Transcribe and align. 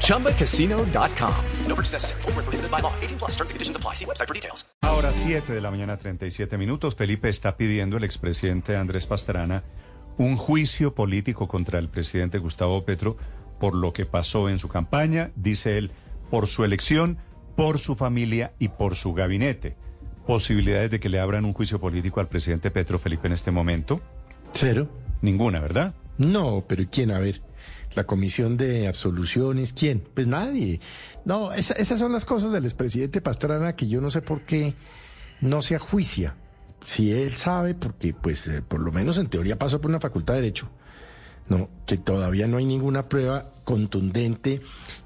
ChumbaCasino.com. 0.00 1.34
No 1.68 1.74
purchase 1.74 1.92
necessary. 1.92 2.22
Full 2.22 2.32
prohibited 2.32 2.70
by 2.70 2.80
law. 2.80 2.92
18 3.02 3.18
plus 3.18 3.32
terms 3.36 3.50
and 3.50 3.56
conditions 3.56 3.76
apply. 3.76 3.94
See 3.94 4.06
website 4.06 4.28
for 4.28 4.34
details. 4.34 4.64
Ahora 4.82 5.12
7 5.12 5.52
de 5.52 5.60
la 5.60 5.70
mañana, 5.70 5.96
37 5.96 6.56
minutos. 6.56 6.94
Felipe 6.94 7.28
está 7.28 7.56
pidiendo 7.56 7.96
el 7.96 8.04
expresidente 8.04 8.76
Andrés 8.76 9.06
Pastrana 9.06 9.62
un 10.16 10.36
juicio 10.36 10.94
político 10.94 11.48
contra 11.48 11.80
el 11.80 11.88
presidente 11.88 12.38
Gustavo 12.38 12.84
Petro 12.84 13.16
por 13.58 13.74
lo 13.74 13.92
que 13.92 14.06
pasó 14.06 14.48
en 14.48 14.60
su 14.60 14.68
campaña, 14.68 15.32
dice 15.34 15.76
él, 15.76 15.90
por 16.30 16.46
su 16.46 16.64
elección, 16.64 17.18
por 17.56 17.80
su 17.80 17.96
familia 17.96 18.52
y 18.60 18.68
por 18.68 18.94
su 18.94 19.12
gabinete 19.12 19.76
posibilidades 20.26 20.90
de 20.90 21.00
que 21.00 21.08
le 21.08 21.20
abran 21.20 21.44
un 21.44 21.52
juicio 21.52 21.80
político 21.80 22.20
al 22.20 22.28
presidente 22.28 22.70
Petro 22.70 22.98
Felipe 22.98 23.26
en 23.26 23.34
este 23.34 23.50
momento? 23.50 24.00
Cero. 24.52 24.88
Ninguna, 25.22 25.60
¿verdad? 25.60 25.94
No, 26.18 26.64
pero 26.66 26.84
¿quién? 26.90 27.10
A 27.10 27.18
ver, 27.18 27.40
la 27.94 28.04
comisión 28.04 28.56
de 28.56 28.88
absoluciones, 28.88 29.72
¿quién? 29.72 30.02
Pues 30.14 30.26
nadie. 30.26 30.80
No, 31.24 31.52
esas 31.52 31.98
son 31.98 32.12
las 32.12 32.24
cosas 32.24 32.52
del 32.52 32.64
expresidente 32.64 33.20
Pastrana 33.20 33.76
que 33.76 33.88
yo 33.88 34.00
no 34.00 34.10
sé 34.10 34.22
por 34.22 34.42
qué 34.42 34.74
no 35.40 35.62
se 35.62 35.76
ajuicia. 35.76 36.36
Si 36.84 37.12
él 37.12 37.32
sabe, 37.32 37.74
porque 37.74 38.12
pues 38.14 38.46
eh, 38.48 38.62
por 38.62 38.80
lo 38.80 38.92
menos 38.92 39.18
en 39.18 39.28
teoría 39.28 39.58
pasó 39.58 39.80
por 39.80 39.90
una 39.90 40.00
facultad 40.00 40.34
de 40.34 40.42
derecho, 40.42 40.68
no, 41.48 41.68
que 41.86 41.96
todavía 41.96 42.46
no 42.46 42.56
hay 42.58 42.64
ninguna 42.64 43.08
prueba 43.08 43.52
contundente 43.64 44.60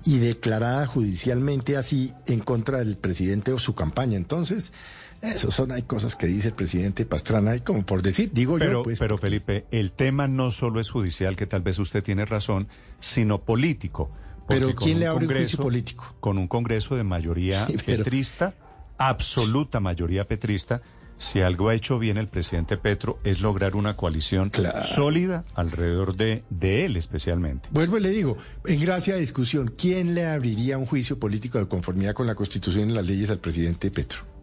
y 0.04 0.19
declarada 0.19 0.86
judicialmente 0.86 1.77
así 1.77 2.12
en 2.27 2.41
contra 2.41 2.78
del 2.78 2.97
presidente 2.97 3.52
o 3.52 3.58
su 3.58 3.75
campaña. 3.75 4.16
Entonces, 4.16 4.72
eso 5.20 5.50
son, 5.50 5.72
hay 5.72 5.83
cosas 5.83 6.14
que 6.14 6.27
dice 6.27 6.48
el 6.48 6.55
presidente 6.55 7.05
Pastrana, 7.05 7.56
y 7.56 7.61
como 7.61 7.84
por 7.84 8.02
decir, 8.02 8.30
digo 8.33 8.56
pero, 8.58 8.72
yo. 8.72 8.83
Pues, 8.84 8.98
pero 8.98 9.19
Felipe, 9.19 9.66
el 9.70 9.92
tema 9.92 10.28
no 10.28 10.50
solo 10.50 10.80
es 10.80 10.91
judicial, 10.91 11.36
que 11.36 11.47
tal 11.47 11.62
vez 11.62 11.78
usted 11.78 12.02
tiene 12.05 12.25
razón, 12.25 12.69
sino 13.00 13.42
político. 13.42 14.10
Pero 14.47 14.75
¿quién 14.75 15.00
le 15.00 15.06
abre 15.06 15.27
un 15.27 15.34
juicio 15.34 15.58
político? 15.58 16.14
Con 16.20 16.38
un 16.38 16.48
Congreso 16.48 16.97
de 16.97 17.05
mayoría 17.05 17.66
petrista, 17.86 18.55
absoluta 18.97 19.80
mayoría 19.80 20.25
petrista, 20.25 20.80
si 21.19 21.41
algo 21.41 21.69
ha 21.69 21.75
hecho 21.75 21.98
bien 21.98 22.16
el 22.16 22.28
presidente 22.28 22.77
Petro 22.77 23.19
es 23.25 23.41
lograr 23.41 23.75
una 23.75 23.97
coalición 23.97 24.53
sólida 24.84 25.44
alrededor 25.55 26.16
de, 26.16 26.44
de 26.48 26.84
él 26.84 26.97
especialmente. 26.97 27.69
Vuelvo 27.72 27.98
y 27.98 28.03
le 28.03 28.10
digo, 28.10 28.38
en 28.64 28.80
gracia 28.80 29.14
de 29.14 29.20
discusión, 29.20 29.75
¿quién 29.77 30.14
le 30.14 30.27
abriría 30.27 30.78
un 30.78 30.86
juicio 30.86 31.19
político 31.19 31.58
de 31.58 31.66
conformidad 31.66 32.14
con 32.14 32.28
la 32.28 32.36
Constitución 32.36 32.88
y 32.88 32.92
las 32.92 33.05
leyes 33.05 33.30
al 33.30 33.41
presidente 33.41 33.91
Petro? 33.91 34.38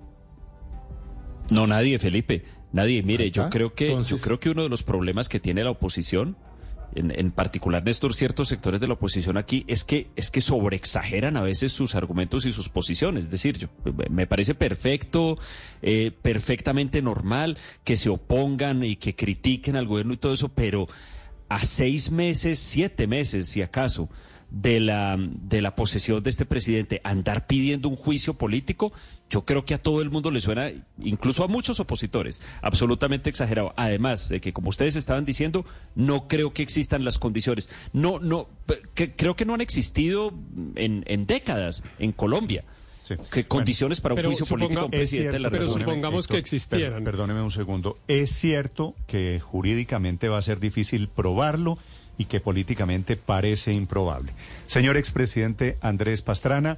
No, 1.49 1.67
nadie, 1.67 1.99
Felipe. 1.99 2.43
Nadie. 2.71 3.03
Mire, 3.03 3.31
yo 3.31 3.49
creo 3.49 3.73
que 3.73 4.03
yo 4.03 4.17
creo 4.17 4.39
que 4.39 4.49
uno 4.49 4.63
de 4.63 4.69
los 4.69 4.83
problemas 4.83 5.29
que 5.29 5.39
tiene 5.39 5.63
la 5.63 5.69
oposición, 5.69 6.35
en, 6.93 7.11
en, 7.17 7.31
particular 7.31 7.83
Néstor, 7.83 8.13
ciertos 8.13 8.47
sectores 8.49 8.81
de 8.81 8.87
la 8.87 8.93
oposición 8.93 9.37
aquí, 9.37 9.63
es 9.67 9.83
que 9.83 10.07
es 10.15 10.31
que 10.31 10.41
sobreexageran 10.41 11.37
a 11.37 11.41
veces 11.41 11.71
sus 11.71 11.95
argumentos 11.95 12.45
y 12.45 12.51
sus 12.51 12.69
posiciones. 12.69 13.25
Es 13.25 13.29
decir, 13.29 13.57
yo, 13.57 13.67
me 14.09 14.27
parece 14.27 14.55
perfecto, 14.55 15.37
eh, 15.81 16.11
perfectamente 16.21 17.01
normal 17.01 17.57
que 17.83 17.97
se 17.97 18.09
opongan 18.09 18.83
y 18.83 18.97
que 18.97 19.15
critiquen 19.15 19.75
al 19.75 19.87
gobierno 19.87 20.13
y 20.13 20.17
todo 20.17 20.33
eso, 20.33 20.49
pero 20.49 20.87
a 21.47 21.61
seis 21.61 22.11
meses, 22.11 22.59
siete 22.59 23.07
meses, 23.07 23.47
si 23.47 23.61
acaso, 23.61 24.09
de 24.49 24.79
la, 24.79 25.17
de 25.19 25.61
la 25.61 25.75
posesión 25.75 26.23
de 26.23 26.29
este 26.29 26.45
presidente, 26.45 27.01
andar 27.03 27.47
pidiendo 27.47 27.89
un 27.89 27.95
juicio 27.95 28.35
político, 28.35 28.93
yo 29.29 29.43
creo 29.43 29.65
que 29.65 29.73
a 29.73 29.77
todo 29.77 30.01
el 30.01 30.09
mundo 30.09 30.31
le 30.31 30.41
suena, 30.41 30.71
incluso 31.01 31.43
a 31.43 31.47
muchos 31.47 31.79
opositores, 31.79 32.41
absolutamente 32.61 33.29
exagerado. 33.29 33.73
Además 33.75 34.29
de 34.29 34.39
que, 34.39 34.53
como 34.53 34.69
ustedes 34.69 34.95
estaban 34.95 35.25
diciendo, 35.25 35.65
no 35.95 36.27
creo 36.27 36.53
que 36.53 36.61
existan 36.61 37.03
las 37.03 37.17
condiciones. 37.17 37.69
No, 37.91 38.19
no, 38.19 38.47
creo 38.93 39.35
que 39.35 39.45
no 39.45 39.53
han 39.53 39.61
existido 39.61 40.33
en, 40.75 41.03
en 41.07 41.25
décadas 41.25 41.83
en 41.99 42.11
Colombia. 42.11 42.63
¿Qué 43.31 43.45
condiciones 43.45 44.01
para 44.01 44.15
un 44.15 44.23
juicio 44.23 44.45
político 44.45 44.81
a 44.81 44.85
un 44.85 44.91
presidente 44.91 45.33
de 45.33 45.39
la 45.39 45.49
República? 45.49 45.75
Pero 45.75 45.85
supongamos 45.85 46.27
que 46.27 46.37
existieran. 46.37 47.03
perdóneme 47.03 47.41
un 47.41 47.51
segundo. 47.51 47.99
Es 48.07 48.31
cierto 48.31 48.95
que 49.07 49.39
jurídicamente 49.39 50.27
va 50.27 50.39
a 50.39 50.41
ser 50.41 50.59
difícil 50.59 51.07
probarlo 51.07 51.77
y 52.17 52.25
que 52.25 52.39
políticamente 52.39 53.15
parece 53.15 53.73
improbable. 53.73 54.31
Señor 54.67 54.97
expresidente 54.97 55.77
Andrés 55.81 56.21
Pastrana, 56.21 56.77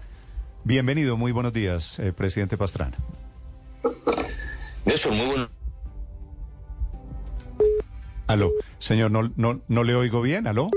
bienvenido, 0.64 1.18
muy 1.18 1.32
buenos 1.32 1.54
días, 1.54 2.00
eh, 2.00 2.14
presidente 2.14 2.58
Pastrana. 2.58 2.98
Néstor, 4.86 5.14
muy 5.14 5.26
bueno. 5.26 5.50
Aló, 8.28 8.52
señor, 8.78 9.12
no, 9.12 9.32
no, 9.36 9.62
no 9.68 9.84
le 9.84 9.96
oigo 9.96 10.22
bien, 10.22 10.48
aló. 10.48 10.70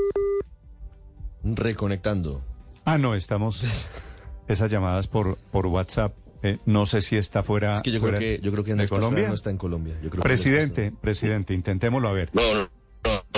Reconectando. 1.43 2.45
Ah, 2.85 2.99
no, 2.99 3.15
estamos 3.15 3.65
esas 4.49 4.71
llamadas 4.71 5.07
por, 5.09 5.37
por 5.51 5.67
WhatsApp. 5.67 6.15
Eh, 6.43 6.59
no 6.65 6.87
sé 6.87 7.03
si 7.03 7.17
está 7.17 7.43
fuera, 7.43 7.75
es 7.75 7.83
que 7.83 7.91
yo 7.93 8.01
fuera 8.01 8.17
creo 8.17 8.39
que 8.39 8.43
yo 8.43 8.51
creo 8.51 8.65
que 8.65 8.75
de 8.75 8.89
Colombia 8.89 9.29
no 9.29 9.35
está 9.35 9.51
en 9.51 9.59
Colombia. 9.59 9.99
Yo 10.03 10.09
creo 10.09 10.23
presidente, 10.23 10.91
presidente, 10.91 11.53
intentémoslo 11.53 12.09
a 12.09 12.13
ver. 12.13 12.31
No, 12.33 12.55
no. 12.55 12.70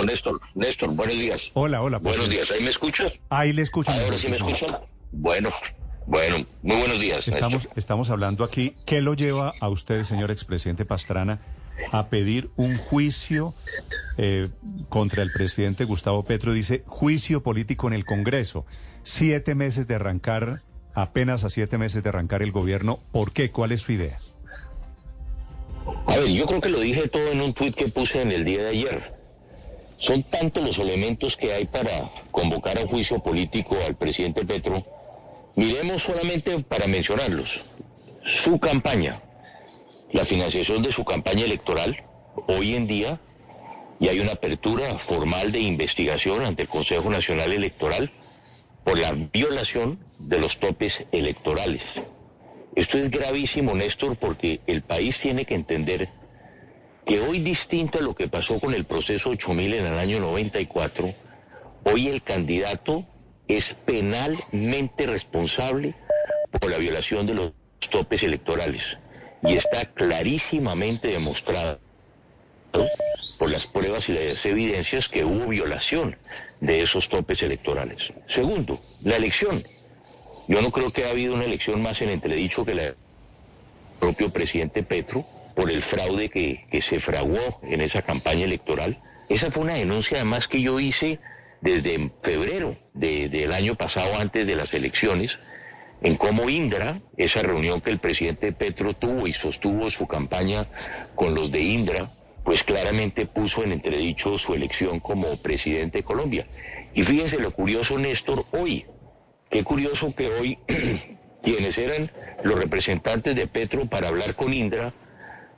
Néstor, 0.05 0.39
Néstor, 0.55 0.93
buenos 0.93 1.15
días. 1.15 1.51
Hola, 1.53 1.81
hola. 1.81 1.97
Buenos 1.97 2.29
días, 2.29 2.51
¿ahí 2.51 2.61
me 2.61 2.69
escuchas? 2.69 3.19
Ahí 3.29 3.53
le 3.53 3.61
escucho. 3.61 3.91
Ahora 3.91 4.17
sí 4.17 4.29
me 4.29 4.37
escuchan. 4.37 4.77
Bueno, 5.11 5.49
bueno, 6.05 6.45
muy 6.61 6.77
buenos 6.77 6.99
días. 6.99 7.27
Estamos, 7.27 7.69
estamos 7.75 8.09
hablando 8.09 8.43
aquí. 8.43 8.75
¿Qué 8.85 9.01
lo 9.01 9.13
lleva 9.13 9.53
a 9.59 9.69
usted, 9.69 10.03
señor 10.03 10.31
expresidente 10.31 10.85
Pastrana, 10.85 11.39
a 11.91 12.07
pedir 12.07 12.49
un 12.55 12.77
juicio 12.77 13.53
eh, 14.17 14.49
contra 14.89 15.23
el 15.23 15.31
presidente 15.31 15.85
Gustavo 15.85 16.23
Petro? 16.23 16.51
Dice 16.53 16.83
juicio 16.87 17.41
político 17.41 17.87
en 17.87 17.93
el 17.93 18.05
Congreso. 18.05 18.65
Siete 19.03 19.55
meses 19.55 19.87
de 19.87 19.95
arrancar, 19.95 20.61
apenas 20.93 21.43
a 21.43 21.49
siete 21.49 21.77
meses 21.77 22.03
de 22.03 22.09
arrancar 22.09 22.41
el 22.41 22.51
gobierno. 22.51 22.99
¿Por 23.11 23.31
qué? 23.31 23.49
¿Cuál 23.49 23.71
es 23.71 23.81
su 23.81 23.93
idea? 23.93 24.19
A 26.07 26.17
ver, 26.17 26.29
yo 26.29 26.45
creo 26.45 26.61
que 26.61 26.69
lo 26.69 26.79
dije 26.79 27.07
todo 27.07 27.29
en 27.31 27.41
un 27.41 27.53
tuit 27.53 27.75
que 27.75 27.87
puse 27.87 28.21
en 28.21 28.31
el 28.31 28.45
día 28.45 28.63
de 28.63 28.69
ayer. 28.69 29.22
Son 30.03 30.21
tantos 30.23 30.61
los 30.61 30.79
elementos 30.79 31.37
que 31.37 31.53
hay 31.53 31.63
para 31.63 32.11
convocar 32.29 32.77
a 32.77 32.85
juicio 32.85 33.19
político 33.19 33.77
al 33.87 33.95
presidente 33.95 34.43
Petro. 34.43 34.83
Miremos 35.55 36.01
solamente 36.01 36.59
para 36.59 36.87
mencionarlos. 36.87 37.61
Su 38.25 38.59
campaña, 38.59 39.21
la 40.11 40.25
financiación 40.25 40.83
de 40.83 40.91
su 40.91 41.05
campaña 41.05 41.45
electoral, 41.45 42.03
hoy 42.49 42.75
en 42.75 42.85
día, 42.85 43.17
y 43.97 44.09
hay 44.09 44.19
una 44.19 44.33
apertura 44.33 44.99
formal 44.99 45.53
de 45.53 45.61
investigación 45.61 46.45
ante 46.45 46.63
el 46.63 46.67
Consejo 46.67 47.09
Nacional 47.09 47.53
Electoral 47.53 48.11
por 48.83 48.99
la 48.99 49.13
violación 49.13 49.99
de 50.19 50.37
los 50.37 50.59
topes 50.59 51.05
electorales. 51.13 52.01
Esto 52.75 52.97
es 52.97 53.09
gravísimo, 53.09 53.73
Néstor, 53.73 54.17
porque 54.17 54.59
el 54.67 54.81
país 54.81 55.17
tiene 55.17 55.45
que 55.45 55.55
entender 55.55 56.09
que 57.05 57.19
hoy 57.19 57.39
distinto 57.39 57.99
a 57.99 58.01
lo 58.01 58.15
que 58.15 58.27
pasó 58.27 58.59
con 58.59 58.73
el 58.73 58.85
proceso 58.85 59.29
8000 59.29 59.73
en 59.73 59.87
el 59.87 59.99
año 59.99 60.19
94, 60.19 61.13
hoy 61.83 62.07
el 62.07 62.23
candidato 62.23 63.05
es 63.47 63.73
penalmente 63.85 65.05
responsable 65.05 65.95
por 66.59 66.71
la 66.71 66.77
violación 66.77 67.25
de 67.25 67.33
los 67.33 67.53
topes 67.89 68.23
electorales 68.23 68.97
y 69.41 69.55
está 69.55 69.85
clarísimamente 69.85 71.09
demostrado 71.09 71.79
por 73.37 73.51
las 73.51 73.67
pruebas 73.67 74.07
y 74.07 74.13
las 74.13 74.45
evidencias 74.45 75.09
que 75.09 75.25
hubo 75.25 75.47
violación 75.47 76.15
de 76.61 76.81
esos 76.81 77.09
topes 77.09 77.41
electorales. 77.43 78.13
Segundo, 78.27 78.79
la 79.03 79.17
elección. 79.17 79.63
Yo 80.47 80.61
no 80.61 80.71
creo 80.71 80.91
que 80.91 81.03
ha 81.03 81.09
habido 81.09 81.33
una 81.33 81.43
elección 81.43 81.81
más 81.81 82.01
en 82.01 82.09
entredicho 82.09 82.63
que 82.63 82.75
la 82.75 82.83
del 82.83 82.95
propio 83.99 84.29
presidente 84.29 84.83
Petro 84.83 85.25
por 85.55 85.69
el 85.69 85.81
fraude 85.81 86.29
que, 86.29 86.81
se 86.81 86.99
fraguó 86.99 87.59
en 87.63 87.81
esa 87.81 88.01
campaña 88.01 88.45
electoral. 88.45 89.01
Esa 89.29 89.51
fue 89.51 89.63
una 89.63 89.75
denuncia 89.75 90.17
además 90.17 90.47
que 90.47 90.61
yo 90.61 90.79
hice 90.79 91.19
desde 91.61 92.11
febrero 92.21 92.75
del 92.93 93.53
año 93.53 93.75
pasado, 93.75 94.19
antes 94.19 94.45
de 94.45 94.55
las 94.55 94.73
elecciones, 94.73 95.39
en 96.01 96.17
cómo 96.17 96.49
Indra, 96.49 96.99
esa 97.15 97.41
reunión 97.41 97.79
que 97.79 97.89
el 97.89 97.99
presidente 97.99 98.51
Petro 98.51 98.93
tuvo 98.93 99.27
y 99.27 99.33
sostuvo 99.33 99.89
su 99.89 100.05
campaña 100.05 100.67
con 101.15 101.33
los 101.33 101.51
de 101.51 101.61
Indra, 101.61 102.11
pues 102.43 102.63
claramente 102.63 103.25
puso 103.25 103.63
en 103.63 103.71
entredicho 103.71 104.37
su 104.37 104.53
elección 104.53 104.99
como 104.99 105.37
presidente 105.37 105.99
de 105.99 106.03
Colombia. 106.03 106.45
Y 106.93 107.03
fíjense 107.03 107.39
lo 107.39 107.51
curioso, 107.51 107.97
Néstor, 107.97 108.45
hoy, 108.51 108.85
qué 109.49 109.63
curioso 109.63 110.13
que 110.13 110.27
hoy 110.27 110.59
quienes 111.41 111.77
eran 111.77 112.09
los 112.43 112.59
representantes 112.59 113.35
de 113.35 113.47
Petro 113.47 113.85
para 113.85 114.09
hablar 114.09 114.35
con 114.35 114.53
Indra, 114.53 114.93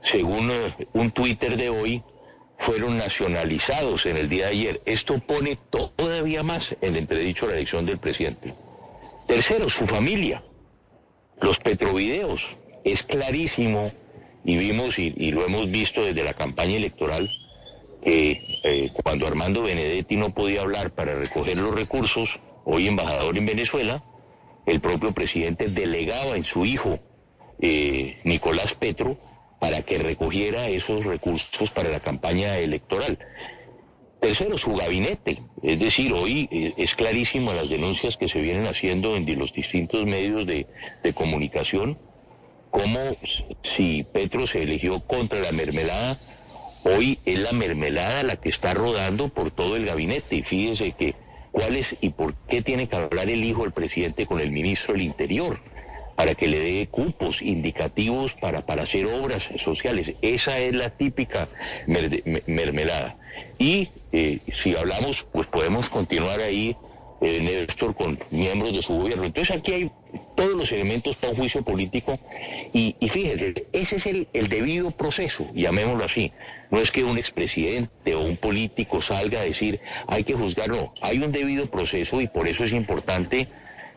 según 0.05 0.51
eh, 0.51 0.87
un 0.93 1.11
Twitter 1.11 1.57
de 1.57 1.69
hoy, 1.69 2.03
fueron 2.57 2.97
nacionalizados 2.97 4.05
en 4.05 4.17
el 4.17 4.29
día 4.29 4.45
de 4.45 4.51
ayer. 4.51 4.81
Esto 4.85 5.19
pone 5.19 5.57
todavía 5.69 6.43
más 6.43 6.75
en 6.81 6.95
entredicho 6.95 7.47
la 7.47 7.53
elección 7.53 7.85
del 7.85 7.97
presidente. 7.97 8.53
Tercero, 9.27 9.69
su 9.69 9.85
familia. 9.85 10.43
Los 11.41 11.59
petrovideos. 11.59 12.55
Es 12.83 13.03
clarísimo, 13.03 13.91
y 14.43 14.57
vimos 14.57 14.99
y, 14.99 15.31
lo 15.31 15.43
hemos 15.43 15.69
visto 15.71 16.05
desde 16.05 16.23
la 16.23 16.33
campaña 16.33 16.77
electoral, 16.77 17.27
que 18.03 18.37
eh, 18.63 18.91
cuando 19.03 19.25
Armando 19.25 19.63
Benedetti 19.63 20.15
no 20.15 20.33
podía 20.33 20.61
hablar 20.61 20.91
para 20.91 21.15
recoger 21.15 21.57
los 21.57 21.73
recursos, 21.73 22.39
hoy 22.63 22.87
embajador 22.87 23.35
en 23.37 23.47
Venezuela, 23.47 24.03
el 24.67 24.79
propio 24.79 25.11
presidente 25.13 25.67
delegaba 25.67 26.37
en 26.37 26.43
su 26.43 26.63
hijo 26.63 26.99
eh, 27.59 28.19
Nicolás 28.23 28.75
Petro 28.75 29.17
para 29.59 29.81
que 29.81 29.97
recogiera 29.97 30.67
esos 30.67 31.05
recursos 31.05 31.71
para 31.71 31.89
la 31.89 31.99
campaña 31.99 32.57
electoral. 32.57 33.17
Tercero, 34.19 34.57
su 34.57 34.75
gabinete. 34.75 35.41
Es 35.61 35.79
decir, 35.79 36.13
hoy 36.13 36.47
eh, 36.51 36.73
es 36.77 36.95
clarísimo 36.95 37.53
las 37.53 37.69
denuncias 37.69 38.17
que 38.17 38.27
se 38.27 38.41
vienen 38.41 38.67
haciendo 38.67 39.15
en 39.15 39.37
los 39.37 39.53
distintos 39.53 40.05
medios 40.05 40.45
de, 40.45 40.67
de 41.03 41.13
comunicación, 41.13 41.97
como 42.71 42.99
si 43.63 44.03
Petro 44.03 44.47
se 44.47 44.63
eligió 44.63 44.99
contra 45.01 45.39
la 45.39 45.51
mermelada, 45.51 46.17
hoy 46.83 47.19
es 47.25 47.39
la 47.39 47.53
mermelada 47.53 48.23
la 48.23 48.35
que 48.35 48.49
está 48.49 48.73
rodando 48.73 49.29
por 49.29 49.51
todo 49.51 49.75
el 49.75 49.85
gabinete. 49.85 50.37
Y 50.37 50.43
fíjese 50.43 50.91
que 50.91 51.15
cuál 51.51 51.75
es 51.75 51.95
y 52.01 52.09
por 52.09 52.35
qué 52.47 52.61
tiene 52.61 52.87
que 52.87 52.95
hablar 52.95 53.29
el 53.29 53.43
hijo 53.43 53.61
del 53.61 53.71
presidente 53.71 54.25
con 54.25 54.39
el 54.39 54.51
ministro 54.51 54.93
del 54.93 55.03
Interior 55.03 55.59
para 56.15 56.33
que 56.35 56.47
le 56.47 56.59
dé 56.59 56.87
cupos 56.87 57.41
indicativos 57.41 58.33
para, 58.33 58.65
para 58.65 58.83
hacer 58.83 59.05
obras 59.05 59.49
sociales. 59.57 60.13
Esa 60.21 60.57
es 60.59 60.73
la 60.73 60.89
típica 60.89 61.49
mermelada. 61.87 63.17
Y 63.57 63.89
eh, 64.11 64.39
si 64.53 64.75
hablamos, 64.75 65.25
pues 65.31 65.47
podemos 65.47 65.89
continuar 65.89 66.39
ahí, 66.39 66.75
eh, 67.21 67.39
Néstor, 67.41 67.95
con 67.95 68.17
miembros 68.31 68.73
de 68.73 68.81
su 68.81 68.93
gobierno. 68.93 69.25
Entonces 69.25 69.55
aquí 69.55 69.73
hay 69.73 69.91
todos 70.35 70.53
los 70.53 70.71
elementos 70.71 71.15
para 71.17 71.31
un 71.31 71.39
juicio 71.39 71.63
político 71.63 72.19
y, 72.73 72.95
y 72.99 73.09
fíjese, 73.09 73.67
ese 73.73 73.95
es 73.97 74.05
el, 74.05 74.27
el, 74.33 74.47
debido 74.47 74.91
proceso, 74.91 75.49
llamémoslo 75.53 76.03
así. 76.03 76.31
No 76.71 76.79
es 76.79 76.91
que 76.91 77.03
un 77.03 77.17
expresidente 77.17 78.15
o 78.15 78.21
un 78.21 78.37
político 78.37 79.01
salga 79.01 79.41
a 79.41 79.43
decir 79.43 79.79
hay 80.07 80.23
que 80.23 80.33
juzgar, 80.33 80.69
no, 80.69 80.93
hay 81.01 81.19
un 81.19 81.31
debido 81.31 81.67
proceso 81.67 82.19
y 82.21 82.27
por 82.27 82.47
eso 82.47 82.63
es 82.63 82.71
importante 82.71 83.47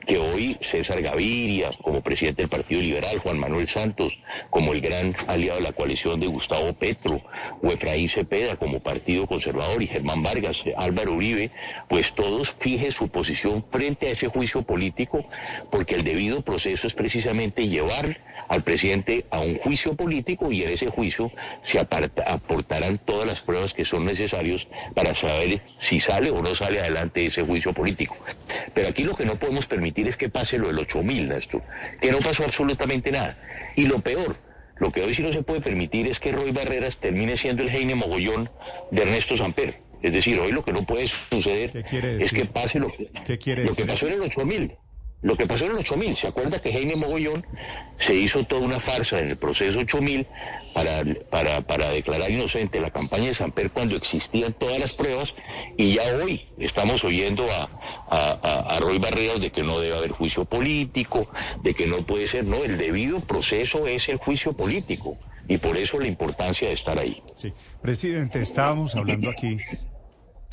que 0.06 0.18
hoy 0.18 0.56
César 0.60 1.02
Gaviria, 1.02 1.70
como 1.82 2.02
presidente 2.02 2.42
del 2.42 2.48
Partido 2.48 2.80
Liberal, 2.80 3.18
Juan 3.18 3.38
Manuel 3.38 3.68
Santos, 3.68 4.18
como 4.50 4.72
el 4.72 4.80
gran 4.80 5.14
aliado 5.26 5.58
de 5.58 5.64
la 5.64 5.72
coalición 5.72 6.20
de 6.20 6.26
Gustavo 6.26 6.72
Petro, 6.72 7.20
o 7.62 7.68
Efraín 7.70 8.08
Cepeda 8.08 8.56
como 8.56 8.80
Partido 8.80 9.26
Conservador 9.26 9.82
y 9.82 9.86
Germán 9.86 10.22
Vargas, 10.22 10.64
Álvaro 10.76 11.12
Uribe, 11.12 11.50
pues 11.88 12.14
todos 12.14 12.50
fijen 12.50 12.92
su 12.92 13.08
posición 13.08 13.64
frente 13.70 14.08
a 14.08 14.10
ese 14.12 14.28
juicio 14.28 14.62
político, 14.62 15.24
porque 15.70 15.94
el 15.96 16.04
debido 16.04 16.42
proceso 16.42 16.86
es 16.86 16.94
precisamente 16.94 17.68
llevar 17.68 18.18
al 18.48 18.62
presidente 18.62 19.26
a 19.30 19.40
un 19.40 19.58
juicio 19.58 19.94
político 19.94 20.50
y 20.50 20.62
en 20.62 20.70
ese 20.70 20.88
juicio 20.88 21.30
se 21.62 21.78
aportarán 21.78 22.98
todas 22.98 23.26
las 23.26 23.40
pruebas 23.40 23.74
que 23.74 23.84
son 23.84 24.06
necesarias 24.06 24.66
para 24.94 25.14
saber 25.14 25.60
si 25.78 26.00
sale 26.00 26.30
o 26.30 26.40
no 26.40 26.54
sale 26.54 26.80
adelante 26.80 27.26
ese 27.26 27.42
juicio 27.42 27.74
político. 27.74 28.16
Pero 28.72 28.88
aquí 28.88 29.02
lo 29.02 29.14
que 29.14 29.26
no 29.26 29.36
podemos 29.36 29.66
permitir 29.66 29.87
es 29.96 30.16
que 30.16 30.28
pase 30.28 30.58
lo 30.58 30.68
del 30.68 30.78
8000, 30.78 31.28
Néstor, 31.28 31.62
que 32.00 32.10
no 32.10 32.18
pasó 32.18 32.44
absolutamente 32.44 33.10
nada. 33.10 33.38
Y 33.76 33.86
lo 33.86 34.00
peor, 34.00 34.36
lo 34.76 34.92
que 34.92 35.02
hoy 35.02 35.14
sí 35.14 35.22
no 35.22 35.32
se 35.32 35.42
puede 35.42 35.60
permitir 35.60 36.06
es 36.06 36.20
que 36.20 36.32
Roy 36.32 36.50
Barreras 36.50 36.98
termine 36.98 37.36
siendo 37.36 37.62
el 37.62 37.70
Heine 37.70 37.94
Mogollón 37.94 38.50
de 38.90 39.02
Ernesto 39.02 39.36
Samper. 39.36 39.80
Es 40.02 40.12
decir, 40.12 40.38
hoy 40.38 40.52
lo 40.52 40.64
que 40.64 40.72
no 40.72 40.84
puede 40.84 41.08
suceder 41.08 41.72
es 41.74 42.32
que 42.32 42.44
pase 42.44 42.78
lo, 42.78 42.86
lo 42.86 43.74
que 43.74 43.84
pasó 43.84 44.06
en 44.06 44.12
el 44.14 44.22
8000. 44.22 44.76
Lo 45.20 45.36
que 45.36 45.48
pasó 45.48 45.64
en 45.64 45.72
el 45.72 45.78
8000, 45.78 46.14
¿se 46.14 46.28
acuerda 46.28 46.62
que 46.62 46.72
Jaime 46.72 46.94
Mogollón 46.94 47.44
se 47.98 48.14
hizo 48.14 48.44
toda 48.44 48.60
una 48.60 48.78
farsa 48.78 49.18
en 49.18 49.30
el 49.30 49.36
proceso 49.36 49.80
8000 49.80 50.26
para, 50.72 51.02
para, 51.28 51.60
para 51.62 51.90
declarar 51.90 52.30
inocente 52.30 52.80
la 52.80 52.92
campaña 52.92 53.26
de 53.26 53.34
Samper 53.34 53.72
cuando 53.72 53.96
existían 53.96 54.52
todas 54.52 54.78
las 54.78 54.92
pruebas 54.92 55.34
y 55.76 55.94
ya 55.94 56.02
hoy 56.22 56.46
estamos 56.58 57.02
oyendo 57.02 57.44
a, 57.50 57.68
a, 58.08 58.76
a, 58.76 58.78
Roy 58.78 58.98
Barreras 58.98 59.40
de 59.40 59.50
que 59.50 59.64
no 59.64 59.80
debe 59.80 59.96
haber 59.96 60.12
juicio 60.12 60.44
político, 60.44 61.28
de 61.64 61.74
que 61.74 61.86
no 61.88 62.06
puede 62.06 62.28
ser, 62.28 62.44
no, 62.44 62.62
el 62.62 62.78
debido 62.78 63.18
proceso 63.18 63.88
es 63.88 64.08
el 64.08 64.18
juicio 64.18 64.52
político 64.52 65.18
y 65.48 65.58
por 65.58 65.76
eso 65.76 65.98
la 65.98 66.06
importancia 66.06 66.68
de 66.68 66.74
estar 66.74 66.96
ahí. 66.96 67.20
Sí, 67.34 67.52
presidente, 67.82 68.40
estábamos 68.40 68.94
hablando 68.94 69.30
aquí 69.30 69.58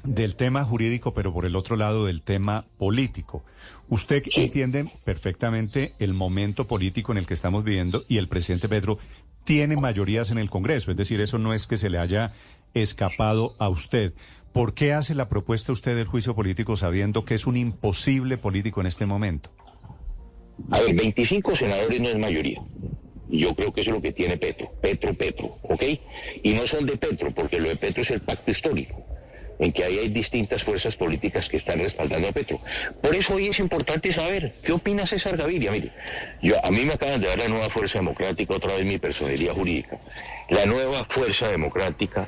del 0.06 0.36
tema 0.36 0.64
jurídico, 0.64 1.14
pero 1.14 1.34
por 1.34 1.46
el 1.46 1.56
otro 1.56 1.76
lado 1.76 2.06
del 2.06 2.22
tema 2.22 2.66
político. 2.78 3.44
Usted 3.90 4.24
entiende 4.36 4.86
perfectamente 5.04 5.94
el 6.00 6.14
momento 6.14 6.66
político 6.66 7.12
en 7.12 7.18
el 7.18 7.28
que 7.28 7.34
estamos 7.34 7.64
viviendo 7.64 8.04
y 8.08 8.18
el 8.18 8.28
presidente 8.28 8.70
Pedro 8.70 8.98
tiene 9.44 9.78
mayorías 9.78 10.32
en 10.32 10.38
el 10.38 10.50
Congreso, 10.50 10.92
es 10.92 10.98
decir, 10.98 11.22
eso 11.22 11.38
no 11.38 11.54
es 11.54 11.68
que 11.68 11.78
se 11.78 11.90
le 11.90 12.00
haya 12.00 12.34
escapado 12.74 13.56
a 13.60 13.70
usted. 13.70 14.14
¿Por 14.54 14.74
qué 14.74 14.94
hace 14.94 15.16
la 15.16 15.30
propuesta 15.30 15.72
usted 15.72 15.96
del 15.96 16.08
juicio 16.08 16.36
político 16.36 16.76
sabiendo 16.78 17.26
que 17.26 17.36
es 17.36 17.46
un 17.46 17.58
imposible 17.58 18.38
político 18.38 18.82
en 18.82 18.88
este 18.88 19.06
momento? 19.06 19.52
A 20.72 20.80
ver, 20.80 20.96
25 20.96 21.56
senadores 21.56 22.00
no 22.00 22.08
es 22.08 22.18
mayoría. 22.18 22.62
Yo 23.28 23.54
creo 23.54 23.74
que 23.74 23.82
eso 23.82 23.90
es 23.90 23.96
lo 23.98 24.02
que 24.02 24.14
tiene 24.14 24.38
Petro. 24.38 24.72
Petro, 24.82 25.14
Petro, 25.14 25.58
¿ok? 25.64 25.84
Y 26.44 26.54
no 26.54 26.66
son 26.66 26.86
de 26.86 26.96
Petro, 26.96 27.34
porque 27.34 27.60
lo 27.60 27.68
de 27.70 27.76
Petro 27.76 28.02
es 28.02 28.12
el 28.12 28.22
pacto 28.22 28.52
histórico 28.52 29.15
en 29.60 29.72
que 29.72 29.84
ahí 29.84 30.00
hay 30.00 30.10
distintas 30.10 30.64
fuerzas 30.64 30.96
políticas 30.96 31.50
que 31.50 31.58
están 31.58 31.80
respaldando 31.80 32.28
a 32.28 32.32
Petro. 32.32 32.60
Por 33.02 33.16
eso 33.16 33.36
hoy 33.36 33.48
es 33.48 33.60
importante 33.60 34.12
saber 34.14 34.54
qué 34.64 34.74
opina 34.74 35.06
César 35.06 35.38
Gaviria. 35.38 35.72
Mire, 35.72 35.92
yo, 36.42 36.64
a 36.64 36.72
mí 36.72 36.86
me 36.86 36.94
acaban 36.94 37.22
de 37.22 37.28
dar 37.28 37.38
la 37.38 37.48
nueva 37.48 37.70
fuerza 37.70 38.00
democrática, 38.00 38.56
otra 38.56 38.76
vez 38.76 38.86
mi 38.86 38.98
personería 38.98 39.54
jurídica. 39.54 40.00
La 40.50 40.66
nueva 40.66 41.06
fuerza 41.06 41.50
democrática 41.50 42.28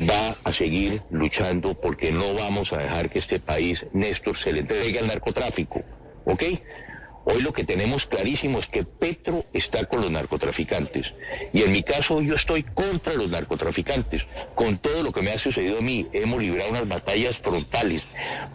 va 0.00 0.36
a 0.42 0.52
seguir 0.52 1.02
luchando 1.10 1.74
porque 1.74 2.10
no 2.10 2.34
vamos 2.34 2.72
a 2.72 2.78
dejar 2.78 3.10
que 3.10 3.18
este 3.18 3.38
país, 3.40 3.86
Néstor, 3.92 4.36
se 4.36 4.52
le 4.52 4.60
entregue 4.60 4.98
al 4.98 5.06
narcotráfico. 5.06 5.82
¿Ok? 6.24 6.42
Hoy 7.26 7.40
lo 7.40 7.52
que 7.52 7.64
tenemos 7.64 8.06
clarísimo 8.06 8.58
es 8.58 8.66
que 8.66 8.84
Petro 8.84 9.46
está 9.52 9.86
con 9.86 10.02
los 10.02 10.10
narcotraficantes. 10.10 11.12
Y 11.52 11.62
en 11.62 11.72
mi 11.72 11.82
caso 11.82 12.20
yo 12.20 12.34
estoy 12.34 12.62
contra 12.62 13.14
los 13.14 13.30
narcotraficantes. 13.30 14.26
Con 14.54 14.76
todo 14.76 15.02
lo 15.02 15.12
que 15.12 15.22
me 15.22 15.30
ha 15.30 15.38
sucedido 15.38 15.78
a 15.78 15.82
mí, 15.82 16.06
hemos 16.12 16.40
librado 16.40 16.70
unas 16.70 16.86
batallas 16.86 17.38
frontales. 17.38 18.04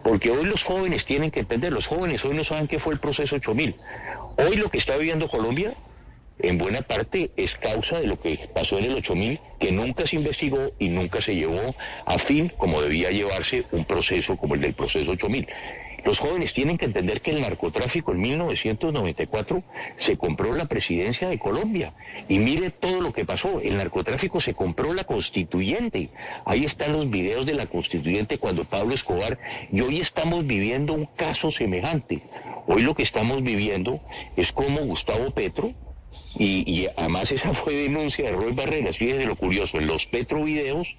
Porque 0.03 0.29
hoy 0.29 0.45
los 0.45 0.63
jóvenes 0.63 1.05
tienen 1.05 1.31
que 1.31 1.39
entender, 1.39 1.73
los 1.73 1.87
jóvenes 1.87 2.23
hoy 2.25 2.35
no 2.35 2.43
saben 2.43 2.67
qué 2.67 2.79
fue 2.79 2.93
el 2.93 2.99
proceso 2.99 3.37
8000. 3.37 3.75
Hoy 4.37 4.55
lo 4.57 4.69
que 4.69 4.77
está 4.77 4.97
viviendo 4.97 5.29
Colombia 5.29 5.73
en 6.41 6.57
buena 6.57 6.81
parte 6.81 7.31
es 7.35 7.55
causa 7.57 7.99
de 7.99 8.07
lo 8.07 8.19
que 8.19 8.49
pasó 8.53 8.77
en 8.77 8.85
el 8.85 8.95
8000, 8.95 9.39
que 9.59 9.71
nunca 9.71 10.05
se 10.05 10.15
investigó 10.15 10.71
y 10.79 10.89
nunca 10.89 11.21
se 11.21 11.35
llevó 11.35 11.75
a 12.05 12.17
fin 12.17 12.49
como 12.55 12.81
debía 12.81 13.09
llevarse 13.09 13.65
un 13.71 13.83
proceso 13.83 14.37
como 14.37 14.55
el 14.55 14.61
del 14.61 14.73
proceso 14.73 15.11
8000. 15.11 15.47
Los 16.05 16.19
jóvenes 16.19 16.53
tienen 16.53 16.77
que 16.77 16.85
entender 16.85 17.21
que 17.21 17.31
el 17.31 17.41
narcotráfico 17.41 18.11
en 18.11 18.21
1994 18.21 19.63
se 19.97 20.17
compró 20.17 20.53
la 20.53 20.65
presidencia 20.65 21.29
de 21.29 21.39
Colombia. 21.39 21.93
Y 22.27 22.39
mire 22.39 22.69
todo 22.69 23.01
lo 23.01 23.13
que 23.13 23.25
pasó. 23.25 23.59
El 23.59 23.77
narcotráfico 23.77 24.39
se 24.39 24.53
compró 24.53 24.93
la 24.93 25.03
constituyente. 25.03 26.09
Ahí 26.45 26.65
están 26.65 26.93
los 26.93 27.09
videos 27.09 27.45
de 27.45 27.53
la 27.53 27.65
constituyente 27.65 28.37
cuando 28.37 28.63
Pablo 28.63 28.93
Escobar. 28.93 29.39
Y 29.71 29.81
hoy 29.81 29.99
estamos 29.99 30.45
viviendo 30.45 30.93
un 30.93 31.05
caso 31.05 31.51
semejante. 31.51 32.21
Hoy 32.67 32.81
lo 32.81 32.95
que 32.95 33.03
estamos 33.03 33.43
viviendo 33.43 33.99
es 34.35 34.51
como 34.51 34.81
Gustavo 34.81 35.31
Petro, 35.31 35.73
y, 36.37 36.87
además 36.95 37.31
esa 37.31 37.53
fue 37.53 37.73
denuncia 37.73 38.25
de 38.25 38.31
Roy 38.31 38.53
Barreras. 38.53 38.97
Fíjense 38.97 39.25
lo 39.25 39.35
curioso, 39.35 39.77
en 39.77 39.87
los 39.87 40.05
Petro 40.05 40.43
videos 40.43 40.95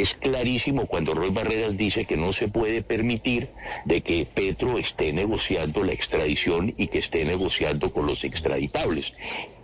es 0.00 0.14
clarísimo 0.14 0.86
cuando 0.86 1.14
Roy 1.14 1.30
Barreras 1.30 1.76
dice 1.76 2.04
que 2.04 2.16
no 2.16 2.32
se 2.32 2.48
puede 2.48 2.82
permitir 2.82 3.50
de 3.84 4.02
que 4.02 4.26
Petro 4.26 4.78
esté 4.78 5.12
negociando 5.12 5.82
la 5.84 5.92
extradición 5.92 6.74
y 6.76 6.88
que 6.88 6.98
esté 6.98 7.24
negociando 7.24 7.92
con 7.92 8.06
los 8.06 8.24
extraditables. 8.24 9.12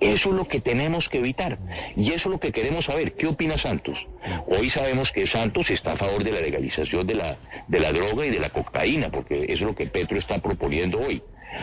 Eso 0.01 0.31
es 0.31 0.35
lo 0.35 0.47
que 0.47 0.61
tenemos 0.61 1.09
que 1.09 1.19
evitar 1.19 1.59
y 1.97 2.09
eso 2.11 2.29
es 2.29 2.35
lo 2.35 2.41
que 2.41 2.53
queremos 2.53 2.87
saber. 2.87 3.15
¿Qué 3.15 3.27
opina 3.27 3.59
Santos? 3.59 4.07
Hoy 4.47 4.71
sabemos 4.71 5.13
que 5.13 5.27
Santos 5.27 5.71
está 5.71 5.93
a 5.93 5.97
favor 5.97 6.25
de 6.25 6.33
la 6.33 6.41
legalización 6.41 7.07
de 7.07 7.15
la, 7.15 7.39
de 7.69 7.81
la 7.81 7.91
droga 7.91 8.27
y 8.27 8.31
de 8.31 8.41
la 8.41 8.51
cocaína, 8.51 9.11
porque 9.11 9.45
eso 9.45 9.53
es 9.53 9.63
lo 9.63 9.75
que 9.75 9.87
Petro 9.87 10.19
está 10.19 10.39
proponiendo 10.39 10.99
hoy. 11.01 11.23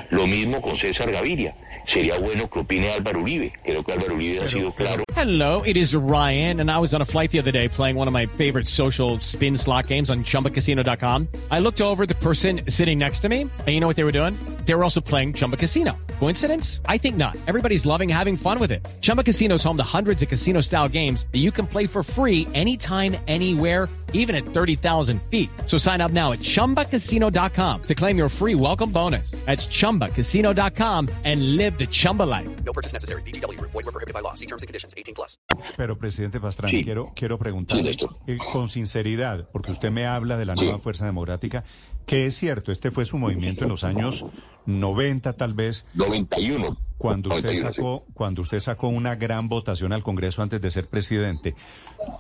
Lo 0.10 0.28
mismo 0.28 0.62
con 0.62 0.78
César 0.78 1.12
Gaviria. 1.12 1.56
Sería 1.86 2.18
bueno 2.20 2.50
que 2.50 2.60
opine 2.60 2.90
Álvaro 2.92 3.22
Uribe. 3.22 3.54
Creo 3.64 3.84
que 3.84 3.94
Álvaro 3.94 4.16
Uribe 4.16 4.44
ha 4.44 4.48
sido 4.48 4.74
claro. 4.74 5.04
Hello, 5.16 5.62
it 5.66 5.76
is 5.76 5.94
Ryan, 5.96 6.62
and 6.62 6.72
I 6.72 6.78
was 6.80 6.94
on 6.94 7.02
a 7.02 7.06
flight 7.06 7.32
the 7.32 7.40
other 7.40 7.52
day 7.52 7.68
playing 7.68 7.96
one 7.98 8.08
of 8.08 8.14
my 8.14 8.26
favorite 8.26 8.68
social 8.68 9.20
spin 9.20 9.58
slot 9.58 9.88
games 9.88 10.10
on 10.10 10.24
chumbacasino.com. 10.24 11.28
I 11.52 11.60
looked 11.60 11.82
over 11.82 12.06
the 12.06 12.16
person 12.16 12.62
sitting 12.70 13.00
next 13.00 13.20
to 13.22 13.30
me, 13.30 13.42
and 13.42 13.68
you 13.68 13.80
know 13.80 13.88
what 13.88 13.98
they 13.98 14.06
were 14.06 14.14
doing? 14.14 14.36
They 14.66 14.76
were 14.76 14.84
also 14.84 15.02
playing 15.02 15.34
Chumba 15.34 15.58
Casino. 15.58 15.98
Coincidence? 16.20 16.82
I 16.86 16.98
think 16.98 17.18
not. 17.18 17.36
Everybody's 17.48 17.86
loving 17.86 18.10
having 18.10 18.36
fun 18.38 18.60
with 18.60 18.72
it. 18.72 18.86
Chumba 19.02 19.24
Casino 19.24 19.56
is 19.56 19.64
home 19.64 19.78
to 19.78 19.84
hundreds 19.84 20.22
of 20.22 20.30
casino 20.30 20.62
style 20.62 20.88
games 20.90 21.26
that 21.32 21.40
you 21.40 21.52
can 21.52 21.66
play 21.68 21.88
for 21.88 22.04
free 22.04 22.48
anytime, 22.54 23.16
anywhere, 23.28 23.88
even 24.14 24.36
at 24.36 24.44
30,000 24.44 25.22
feet. 25.30 25.50
So 25.66 25.78
sign 25.78 26.02
up 26.02 26.12
now 26.12 26.32
at 26.34 26.40
chumbacasino.com 26.40 27.82
to 27.84 27.96
claim 27.96 28.18
your 28.18 28.30
free 28.30 28.56
welcome 28.56 28.92
bonus. 28.92 29.32
That's 29.46 29.68
chumbacasino.com 29.68 31.10
and 31.26 31.56
live 31.58 31.78
the 31.78 31.88
Chumba 31.88 32.24
life. 32.24 32.48
No 32.66 32.74
purchase 32.74 32.94
necessary. 32.94 33.22
BGW. 33.24 33.60
Void 33.62 33.74
were 33.74 33.84
prohibited 33.92 34.14
by 34.14 34.22
law. 34.22 34.34
See 34.36 34.46
terms 34.48 34.62
and 34.64 34.68
conditions 34.68 34.94
18 34.98 35.14
plus. 35.16 35.38
Pero, 35.78 35.96
presidente 35.98 36.40
Pastrana, 36.40 36.70
Sí. 36.72 36.84
quiero, 36.84 37.12
quiero 37.16 37.38
preguntarle 37.38 37.94
Sí, 37.94 38.06
eh, 38.28 38.38
con 38.52 38.68
sinceridad, 38.70 39.48
porque 39.52 39.72
usted 39.72 39.92
me 39.92 40.06
habla 40.06 40.38
de 40.38 40.46
la 40.46 40.56
Sí. 40.56 40.66
nueva 40.66 40.80
Fuerza 40.80 41.06
Democrática, 41.06 41.64
que 42.10 42.26
es 42.26 42.36
cierto, 42.36 42.72
este 42.72 42.90
fue 42.90 43.06
su 43.06 43.20
movimiento 43.20 43.66
en 43.66 43.70
los 43.70 43.84
años 43.84 44.26
90 44.66 45.34
tal 45.34 45.54
vez, 45.54 45.86
91. 45.94 46.76
cuando 46.98 47.30
usted 47.30 47.44
91, 47.44 47.70
sí. 47.70 47.76
sacó, 47.76 48.06
cuando 48.16 48.42
usted 48.42 48.60
sacó 48.60 48.88
una 48.88 49.14
gran 49.14 49.48
votación 49.48 49.94
al 49.94 50.02
Congreso 50.02 50.42
antes 50.42 50.60
de 50.60 50.72
ser 50.72 50.88
presidente. 50.88 51.54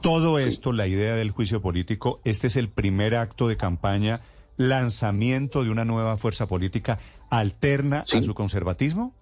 Todo 0.03 0.37
esto, 0.37 0.73
la 0.73 0.85
idea 0.85 1.15
del 1.15 1.31
juicio 1.31 1.63
político, 1.63 2.21
este 2.23 2.45
es 2.45 2.55
el 2.55 2.69
primer 2.69 3.15
acto 3.15 3.47
de 3.47 3.57
campaña, 3.57 4.21
lanzamiento 4.57 5.63
de 5.63 5.71
una 5.71 5.85
nueva 5.85 6.17
fuerza 6.17 6.45
política 6.45 6.99
alterna 7.31 8.03
a 8.13 8.21
su 8.21 8.35
conservatismo. 8.35 9.15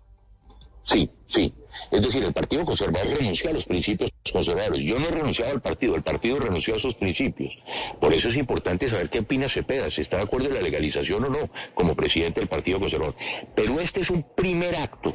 Sí, 0.87 1.09
sí. 1.27 1.53
Es 1.91 2.01
decir, 2.01 2.23
el 2.23 2.31
Partido 2.31 2.63
Conservador 2.63 3.17
renunció 3.17 3.49
a 3.49 3.53
los 3.53 3.65
principios 3.65 4.09
conservadores. 4.31 4.81
Yo 4.83 4.97
no 4.99 5.07
he 5.07 5.11
renunciado 5.11 5.51
al 5.51 5.61
partido, 5.61 5.95
el 5.95 6.01
partido 6.01 6.39
renunció 6.39 6.75
a 6.75 6.79
sus 6.79 6.95
principios. 6.95 7.53
Por 7.99 8.13
eso 8.13 8.29
es 8.29 8.37
importante 8.37 8.87
saber 8.87 9.09
qué 9.09 9.19
opina 9.19 9.49
Cepeda, 9.49 9.91
si 9.91 10.01
está 10.01 10.17
de 10.17 10.23
acuerdo 10.23 10.47
en 10.47 10.55
la 10.55 10.61
legalización 10.61 11.25
o 11.25 11.29
no, 11.29 11.49
como 11.73 11.93
presidente 11.93 12.39
del 12.39 12.47
Partido 12.47 12.79
Conservador. 12.79 13.15
Pero 13.53 13.81
este 13.81 13.99
es 13.99 14.09
un 14.09 14.25
primer 14.35 14.75
acto 14.75 15.13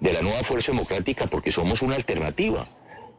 de 0.00 0.12
la 0.14 0.22
nueva 0.22 0.42
Fuerza 0.42 0.72
Democrática 0.72 1.26
porque 1.26 1.52
somos 1.52 1.82
una 1.82 1.96
alternativa 1.96 2.66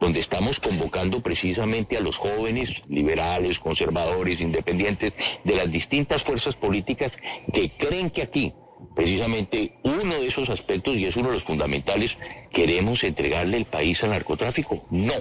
donde 0.00 0.18
estamos 0.18 0.58
convocando 0.58 1.20
precisamente 1.20 1.96
a 1.96 2.00
los 2.00 2.16
jóvenes 2.16 2.82
liberales, 2.88 3.60
conservadores, 3.60 4.40
independientes, 4.40 5.12
de 5.44 5.54
las 5.54 5.70
distintas 5.70 6.24
fuerzas 6.24 6.56
políticas 6.56 7.16
que 7.52 7.70
creen 7.70 8.10
que 8.10 8.22
aquí, 8.22 8.52
precisamente 8.94 9.74
uno 9.82 10.14
de 10.14 10.26
esos 10.26 10.50
aspectos, 10.50 10.96
y 10.96 11.06
es 11.06 11.16
uno 11.16 11.28
de 11.28 11.34
los 11.34 11.44
fundamentales, 11.44 12.18
queremos 12.52 13.04
entregarle 13.04 13.56
el 13.56 13.64
país 13.64 14.02
al 14.04 14.10
narcotráfico. 14.10 14.84
No, 14.90 15.14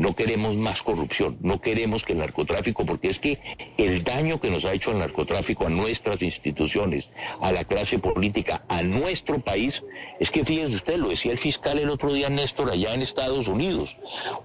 no 0.00 0.16
queremos 0.16 0.56
más 0.56 0.82
corrupción, 0.82 1.36
no 1.42 1.60
queremos 1.60 2.04
que 2.04 2.12
el 2.12 2.20
narcotráfico, 2.20 2.86
porque 2.86 3.10
es 3.10 3.18
que 3.18 3.38
el 3.76 4.02
daño 4.02 4.40
que 4.40 4.50
nos 4.50 4.64
ha 4.64 4.72
hecho 4.72 4.92
el 4.92 4.98
narcotráfico 4.98 5.66
a 5.66 5.70
nuestras 5.70 6.22
instituciones, 6.22 7.10
a 7.42 7.52
la 7.52 7.64
clase 7.64 7.98
política, 7.98 8.64
a 8.68 8.82
nuestro 8.82 9.40
país, 9.40 9.82
es 10.18 10.30
que 10.30 10.44
fíjense 10.44 10.74
usted, 10.74 10.96
lo 10.96 11.10
decía 11.10 11.32
el 11.32 11.38
fiscal 11.38 11.78
el 11.78 11.90
otro 11.90 12.12
día, 12.12 12.30
Néstor, 12.30 12.70
allá 12.70 12.94
en 12.94 13.02
Estados 13.02 13.46
Unidos. 13.46 13.98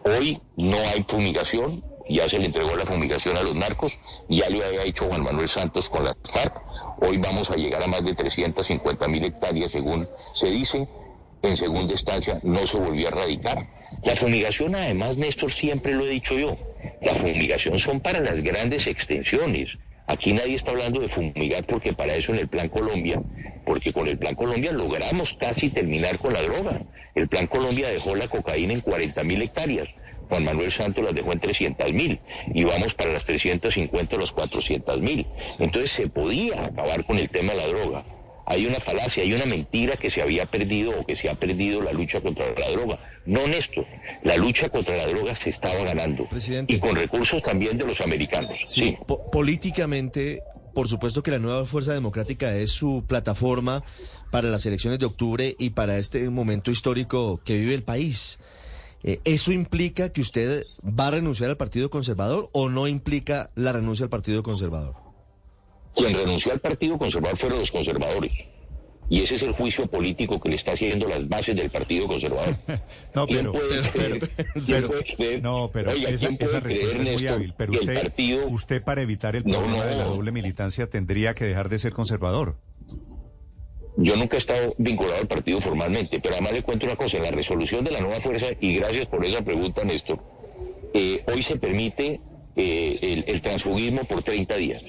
Hoy 0.04 0.42
no 0.58 0.78
hay 0.94 1.06
fumigación, 1.08 1.84
ya 2.10 2.30
se 2.30 2.38
le 2.38 2.46
entregó 2.46 2.76
la 2.76 2.86
fumigación 2.86 3.38
a 3.38 3.44
los 3.44 3.56
narcos, 3.56 3.98
ya 4.30 4.50
lo 4.50 4.64
había 4.64 4.84
hecho 4.84 5.06
Juan 5.06 5.24
Manuel 5.24 5.50
Santos 5.50 5.90
con 5.90 6.06
la 6.06 6.16
FARC. 6.24 6.62
Hoy 7.02 7.18
vamos 7.18 7.50
a 7.52 7.56
llegar 7.56 7.84
a 7.84 7.88
más 7.88 8.04
de 8.04 8.14
350 8.14 9.08
mil 9.08 9.24
hectáreas, 9.24 9.72
según 9.72 10.08
se 10.34 10.48
dice. 10.48 10.88
En 11.42 11.58
segunda 11.58 11.94
instancia, 11.94 12.40
no 12.44 12.66
se 12.66 12.78
volvió 12.78 13.08
a 13.08 13.12
erradicar. 13.12 13.68
La 14.04 14.16
fumigación, 14.16 14.76
además, 14.76 15.18
Néstor, 15.18 15.52
siempre 15.52 15.94
lo 15.94 16.06
he 16.06 16.10
dicho 16.10 16.36
yo, 16.36 16.58
la 17.02 17.14
fumigación 17.14 17.78
son 17.80 18.00
para 18.00 18.20
las 18.20 18.42
grandes 18.42 18.88
extensiones. 18.88 19.78
Aquí 20.08 20.34
nadie 20.34 20.56
está 20.56 20.72
hablando 20.72 21.02
de 21.02 21.10
fumigar 21.10 21.64
porque 21.66 21.94
para 21.94 22.16
eso 22.16 22.32
en 22.32 22.40
el 22.40 22.48
Plan 22.48 22.70
Colombia, 22.70 23.22
porque 23.66 23.92
con 23.92 24.08
el 24.08 24.18
Plan 24.18 24.36
Colombia 24.36 24.72
logramos 24.72 25.34
casi 25.34 25.70
terminar 25.70 26.20
con 26.20 26.34
la 26.34 26.44
droga. 26.44 26.82
El 27.16 27.28
Plan 27.28 27.48
Colombia 27.48 27.90
dejó 27.90 28.16
la 28.16 28.28
cocaína 28.28 28.74
en 28.74 28.82
40 28.82 29.24
mil 29.24 29.42
hectáreas. 29.42 29.90
Juan 30.30 30.44
Manuel 30.44 30.72
Santos 30.72 31.04
las 31.04 31.14
dejó 31.16 31.32
en 31.34 31.40
300 31.40 31.92
mil 31.94 32.20
y 32.54 32.64
vamos 32.64 32.94
para 32.94 33.12
las 33.14 33.26
350 33.26 34.16
o 34.16 34.20
las 34.20 34.32
400 34.32 35.00
mil. 35.02 35.26
Entonces 35.60 35.92
se 35.92 36.08
podía 36.08 36.66
acabar 36.66 37.06
con 37.06 37.18
el 37.18 37.30
tema 37.30 37.54
de 37.54 37.58
la 37.60 37.68
droga. 37.68 38.06
Hay 38.48 38.68
una 38.68 38.80
falacia, 38.80 39.24
hay 39.24 39.34
una 39.34 39.46
mentira 39.48 39.96
que 39.98 40.12
se 40.12 40.22
había 40.22 40.46
perdido 40.46 40.92
o 41.00 41.04
que 41.06 41.16
se 41.16 41.30
ha 41.30 41.34
perdido 41.36 41.82
la 41.82 41.92
lucha 41.94 42.22
contra 42.22 42.46
la 42.52 42.70
droga. 42.70 43.00
No, 43.26 43.48
Néstor, 43.48 43.88
la 44.24 44.36
lucha 44.36 44.70
contra 44.70 44.96
la 44.96 45.08
droga 45.08 45.36
se 45.36 45.50
estaba 45.50 45.84
ganando. 45.84 46.30
Presidente. 46.30 46.74
Y 46.74 46.80
con 46.80 46.96
recursos 46.96 47.42
también 47.42 47.76
de 47.80 47.86
los 47.86 48.02
americanos. 48.02 48.60
Sí. 48.68 48.96
Po- 49.08 49.32
políticamente, 49.32 50.44
por 50.76 50.88
supuesto 50.88 51.24
que 51.24 51.32
la 51.32 51.40
nueva 51.40 51.66
Fuerza 51.66 51.94
Democrática 51.94 52.56
es 52.56 52.70
su 52.70 53.04
plataforma 53.08 53.84
para 54.32 54.50
las 54.50 54.64
elecciones 54.68 55.00
de 55.00 55.08
octubre 55.08 55.56
y 55.58 55.72
para 55.72 55.98
este 55.98 56.30
momento 56.30 56.70
histórico 56.70 57.42
que 57.44 57.56
vive 57.58 57.74
el 57.74 57.84
país. 57.84 58.38
Eh, 59.08 59.20
¿Eso 59.24 59.52
implica 59.52 60.10
que 60.12 60.22
usted 60.22 60.64
va 60.84 61.08
a 61.08 61.12
renunciar 61.12 61.52
al 61.52 61.58
Partido 61.58 61.92
Conservador 61.92 62.50
o 62.54 62.70
no 62.70 62.88
implica 62.88 63.52
la 63.54 63.72
renuncia 63.72 64.06
al 64.06 64.10
Partido 64.10 64.42
Conservador? 64.42 64.96
Quien 65.96 66.18
renunció 66.18 66.52
al 66.52 66.60
Partido 66.60 66.98
Conservador 66.98 67.38
fueron 67.38 67.60
los 67.60 67.70
conservadores. 67.72 68.32
Y 69.08 69.22
ese 69.22 69.36
es 69.36 69.44
el 69.44 69.52
juicio 69.52 69.86
político 69.86 70.42
que 70.42 70.50
le 70.50 70.56
está 70.56 70.72
haciendo 70.72 71.08
las 71.08 71.30
bases 71.30 71.56
del 71.56 71.70
Partido 71.70 72.08
Conservador. 72.08 72.56
No, 73.14 73.28
¿Quién 73.28 73.38
pero, 73.42 73.52
puede 73.54 73.82
pero, 73.84 73.92
creer? 73.92 74.20
pero- 74.36 74.52
¿Quién 74.54 74.66
pero- 74.66 74.88
puede 74.88 75.04
creer? 75.16 75.44
no, 75.44 75.70
pero 75.72 75.92
Oiga, 75.92 76.10
esa, 76.10 76.26
¿quién 76.26 76.38
puede 76.38 76.50
esa 76.52 76.60
respuesta 76.62 76.98
creer, 76.98 77.08
es 77.08 77.22
muy 77.22 77.28
hábil. 77.28 77.54
Pero 77.56 77.72
usted, 77.74 78.02
partido- 78.02 78.48
usted 78.48 78.84
para 78.84 79.02
evitar 79.04 79.36
el 79.36 79.44
No, 79.46 79.60
problema 79.60 79.86
de 79.86 79.96
la 79.98 80.04
doble 80.06 80.32
militancia 80.32 80.90
tendría 80.90 81.36
que 81.36 81.46
dejar 81.46 81.70
de 81.70 81.78
ser 81.78 81.94
conservador. 81.94 82.58
Yo 83.98 84.16
nunca 84.18 84.36
he 84.36 84.40
estado 84.40 84.74
vinculado 84.78 85.22
al 85.22 85.28
partido 85.28 85.62
formalmente, 85.62 86.20
pero 86.20 86.36
además 86.36 86.52
le 86.54 86.64
cuento 86.64 86.86
una 86.86 86.96
cosa, 86.96 87.18
en 87.18 87.24
la 87.24 87.32
resolución 87.32 87.84
de 87.86 87.92
la 87.92 88.00
nueva 88.00 88.20
fuerza, 88.20 88.48
y 88.60 88.76
gracias 88.76 89.08
por 89.08 89.26
esa 89.26 89.42
pregunta, 89.42 89.84
Néstor, 89.84 90.20
eh, 90.94 91.24
hoy 91.28 91.42
se 91.42 91.58
permite 91.58 92.20
eh, 92.56 93.00
el, 93.02 93.26
el 93.28 93.42
transfugismo 93.42 94.04
por 94.04 94.24
30 94.24 94.56
días. 94.58 94.84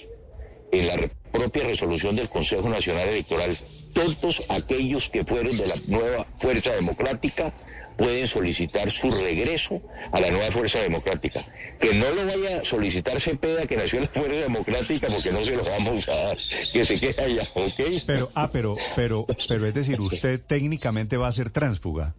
En 0.73 0.87
la 0.87 0.95
propia 1.31 1.65
resolución 1.65 2.17
del 2.17 2.29
Consejo 2.29 2.69
Nacional 2.69 3.09
Electoral, 3.09 3.57
todos 3.93 4.43
aquellos 4.49 5.09
que 5.09 5.25
fueron 5.25 5.57
de 5.57 5.67
la 5.67 5.75
nueva 5.87 6.27
fuerza 6.39 6.75
democrática 6.75 7.55
pueden 7.97 8.29
solicitar 8.29 8.91
su 8.93 9.11
regreso 9.11 9.81
a 10.13 10.21
la 10.21 10.31
nueva 10.31 10.51
fuerza 10.53 10.81
democrática. 10.81 11.45
Que 11.81 11.95
no 11.95 12.11
lo 12.13 12.27
vaya 12.27 12.61
a 12.61 12.65
solicitar 12.65 13.21
Cepeda, 13.21 13.67
que 13.67 13.77
nació 13.77 13.99
en 14.01 14.05
la 14.13 14.21
fuerza 14.21 14.43
democrática, 14.43 15.09
porque 15.09 15.33
no 15.33 15.45
se 15.45 15.57
lo 15.57 15.65
vamos 15.65 16.09
a 16.09 16.15
dar. 16.15 16.39
Que 16.73 16.85
se 16.85 16.99
quede 17.01 17.23
allá, 17.23 17.49
¿ok? 17.55 17.81
Pero, 18.07 18.31
ah, 18.35 18.51
pero, 18.53 18.77
pero, 18.95 19.27
pero 19.49 19.67
es 19.67 19.75
decir, 19.75 20.01
usted 20.01 20.41
técnicamente 20.47 21.17
va 21.17 21.29
a 21.29 21.33
ser 21.33 21.51
tránsfuga. 21.51 22.15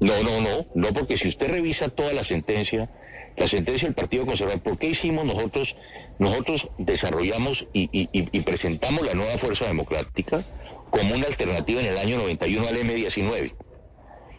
No, 0.00 0.22
no, 0.22 0.40
no, 0.40 0.66
no, 0.74 0.88
porque 0.94 1.16
si 1.18 1.28
usted 1.28 1.50
revisa 1.50 1.88
toda 1.90 2.12
la 2.14 2.24
sentencia, 2.24 2.90
la 3.36 3.46
sentencia 3.46 3.86
del 3.86 3.94
Partido 3.94 4.24
Conservador, 4.24 4.62
¿por 4.62 4.78
qué 4.78 4.88
hicimos 4.88 5.24
nosotros? 5.26 5.76
Nosotros 6.18 6.68
desarrollamos 6.78 7.66
y, 7.72 7.88
y- 7.92 8.40
presentamos 8.40 9.02
la 9.06 9.14
nueva 9.14 9.36
Fuerza 9.38 9.66
Democrática 9.66 10.44
como 10.90 11.14
una 11.14 11.26
alternativa 11.26 11.80
en 11.80 11.86
el 11.86 11.98
año 11.98 12.16
91 12.18 12.66
al 12.66 12.74
M19. 12.76 13.52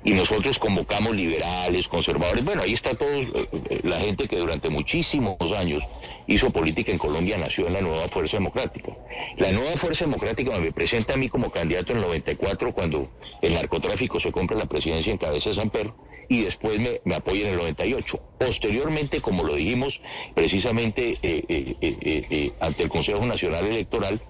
Y 0.03 0.13
nosotros 0.13 0.57
convocamos 0.57 1.15
liberales, 1.15 1.87
conservadores, 1.87 2.43
bueno, 2.43 2.63
ahí 2.63 2.73
está 2.73 2.95
todo, 2.95 3.09
eh, 3.09 3.47
eh, 3.69 3.79
la 3.83 3.99
gente 3.99 4.27
que 4.27 4.37
durante 4.37 4.69
muchísimos 4.69 5.37
años 5.57 5.83
hizo 6.27 6.49
política 6.49 6.91
en 6.91 6.97
Colombia 6.97 7.37
nació 7.37 7.67
en 7.67 7.73
la 7.73 7.81
nueva 7.81 8.07
Fuerza 8.07 8.37
Democrática. 8.37 8.93
La 9.37 9.51
nueva 9.51 9.71
Fuerza 9.73 10.05
Democrática 10.05 10.57
me 10.59 10.71
presenta 10.71 11.13
a 11.13 11.17
mí 11.17 11.29
como 11.29 11.51
candidato 11.51 11.91
en 11.91 11.99
el 11.99 12.05
94 12.05 12.73
cuando 12.73 13.09
el 13.41 13.53
narcotráfico 13.53 14.19
se 14.19 14.31
compra 14.31 14.57
la 14.57 14.65
presidencia 14.65 15.11
en 15.11 15.17
cabeza 15.17 15.49
de 15.49 15.55
San 15.55 15.69
Pedro 15.69 15.95
y 16.29 16.43
después 16.43 16.79
me, 16.79 17.01
me 17.03 17.15
apoya 17.15 17.41
en 17.41 17.55
el 17.55 17.57
98. 17.57 18.19
Posteriormente, 18.39 19.21
como 19.21 19.43
lo 19.43 19.55
dijimos 19.55 20.01
precisamente 20.33 21.19
eh, 21.21 21.43
eh, 21.81 22.51
ante 22.59 22.83
el 22.83 22.89
Consejo 22.89 23.25
Nacional 23.25 23.65
Electoral, 23.65 24.21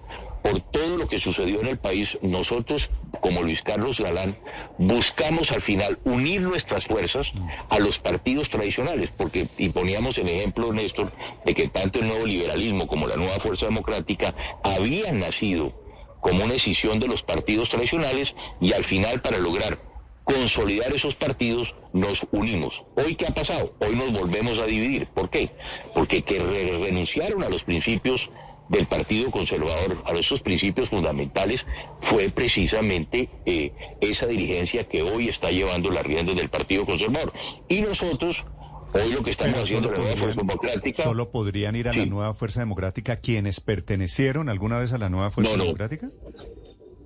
por 0.42 0.60
todo 0.60 0.98
lo 0.98 1.08
que 1.08 1.18
sucedió 1.20 1.60
en 1.60 1.68
el 1.68 1.78
país, 1.78 2.18
nosotros, 2.22 2.90
como 3.20 3.42
Luis 3.42 3.62
Carlos 3.62 4.00
Galán, 4.00 4.36
buscamos 4.78 5.52
al 5.52 5.60
final 5.62 5.98
unir 6.04 6.40
nuestras 6.42 6.86
fuerzas 6.86 7.32
a 7.70 7.78
los 7.78 7.98
partidos 7.98 8.50
tradicionales, 8.50 9.10
porque, 9.16 9.48
y 9.56 9.68
poníamos 9.68 10.18
el 10.18 10.28
ejemplo, 10.28 10.72
Néstor, 10.72 11.12
de 11.44 11.54
que 11.54 11.68
tanto 11.68 12.00
el 12.00 12.06
nuevo 12.08 12.26
liberalismo 12.26 12.86
como 12.86 13.06
la 13.06 13.16
nueva 13.16 13.38
Fuerza 13.38 13.66
Democrática 13.66 14.34
habían 14.64 15.20
nacido 15.20 15.72
como 16.20 16.44
una 16.44 16.52
decisión 16.54 16.98
de 17.00 17.08
los 17.08 17.22
partidos 17.22 17.70
tradicionales 17.70 18.34
y 18.60 18.72
al 18.72 18.84
final 18.84 19.20
para 19.22 19.38
lograr 19.38 19.78
consolidar 20.24 20.92
esos 20.94 21.16
partidos 21.16 21.74
nos 21.92 22.26
unimos. 22.30 22.84
Hoy 22.94 23.16
qué 23.16 23.26
ha 23.26 23.34
pasado? 23.34 23.74
Hoy 23.80 23.96
nos 23.96 24.12
volvemos 24.12 24.58
a 24.60 24.66
dividir. 24.66 25.08
¿Por 25.08 25.30
qué? 25.30 25.50
Porque 25.94 26.22
que 26.22 26.38
re- 26.38 26.78
renunciaron 26.84 27.42
a 27.42 27.48
los 27.48 27.64
principios 27.64 28.30
del 28.72 28.86
Partido 28.86 29.30
Conservador, 29.30 30.02
a 30.06 30.12
esos 30.14 30.42
principios 30.42 30.88
fundamentales, 30.88 31.66
fue 32.00 32.30
precisamente 32.30 33.28
eh, 33.44 33.72
esa 34.00 34.26
dirigencia 34.26 34.88
que 34.88 35.02
hoy 35.02 35.28
está 35.28 35.50
llevando 35.50 35.90
las 35.90 36.04
riendas 36.04 36.34
del 36.36 36.48
Partido 36.48 36.86
Conservador. 36.86 37.34
Y 37.68 37.82
nosotros, 37.82 38.46
hoy 38.94 39.12
lo 39.12 39.22
que 39.22 39.30
estamos 39.30 39.52
Pero 39.52 39.64
haciendo 39.64 39.88
en 39.88 39.94
la 39.94 40.00
nueva 40.00 40.16
Fuerza 40.16 40.40
Democrática... 40.40 41.02
solo 41.02 41.30
podrían 41.30 41.76
ir 41.76 41.88
a 41.88 41.92
la 41.92 42.06
nueva 42.06 42.32
Fuerza 42.32 42.60
Democrática 42.60 43.16
quienes 43.16 43.60
pertenecieron 43.60 44.48
alguna 44.48 44.78
vez 44.78 44.94
a 44.94 44.98
la 44.98 45.10
nueva 45.10 45.30
Fuerza 45.30 45.52
No, 45.52 45.58
no. 45.58 45.64
Democrática. 45.64 46.10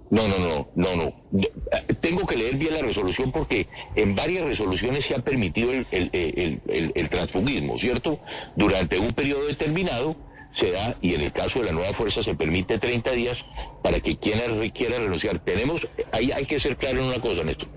No, 0.09 0.29
no, 0.29 0.39
no, 0.39 0.69
no, 0.77 0.97
no. 0.97 1.41
Eh, 1.43 1.53
tengo 2.01 2.25
que 2.27 2.37
leer 2.37 2.57
bien 2.57 2.75
la 2.75 2.83
resolución 2.83 3.33
porque 3.33 3.67
en 3.97 4.15
varias 4.15 4.45
resoluciones 4.45 5.05
se 5.05 5.17
ha 5.17 5.19
permitido 5.19 5.73
el, 5.73 5.85
el, 5.91 6.93
el, 6.95 7.09
transfugismo, 7.09 7.77
¿cierto? 7.77 8.21
Durante 8.55 9.01
un 9.01 9.09
periodo 9.09 9.45
determinado 9.47 10.15
se 10.55 10.71
da, 10.73 10.97
y 11.03 11.15
en 11.15 11.21
el 11.21 11.33
caso 11.33 11.61
de 11.61 11.67
la 11.67 11.73
nueva 11.73 11.93
fuerza 11.93 12.23
se 12.23 12.35
permite 12.35 12.79
30 12.79 13.13
días 13.13 13.45
para 13.83 14.01
que 14.01 14.17
quien 14.17 14.39
quiera 14.71 14.99
renunciar. 14.99 15.39
Tenemos, 15.41 15.87
ahí 16.13 16.33
hay 16.33 16.47
que 16.47 16.59
ser 16.59 16.77
claro 16.77 17.01
en 17.01 17.07
una 17.07 17.21
cosa, 17.21 17.45
Néstor. 17.45 17.69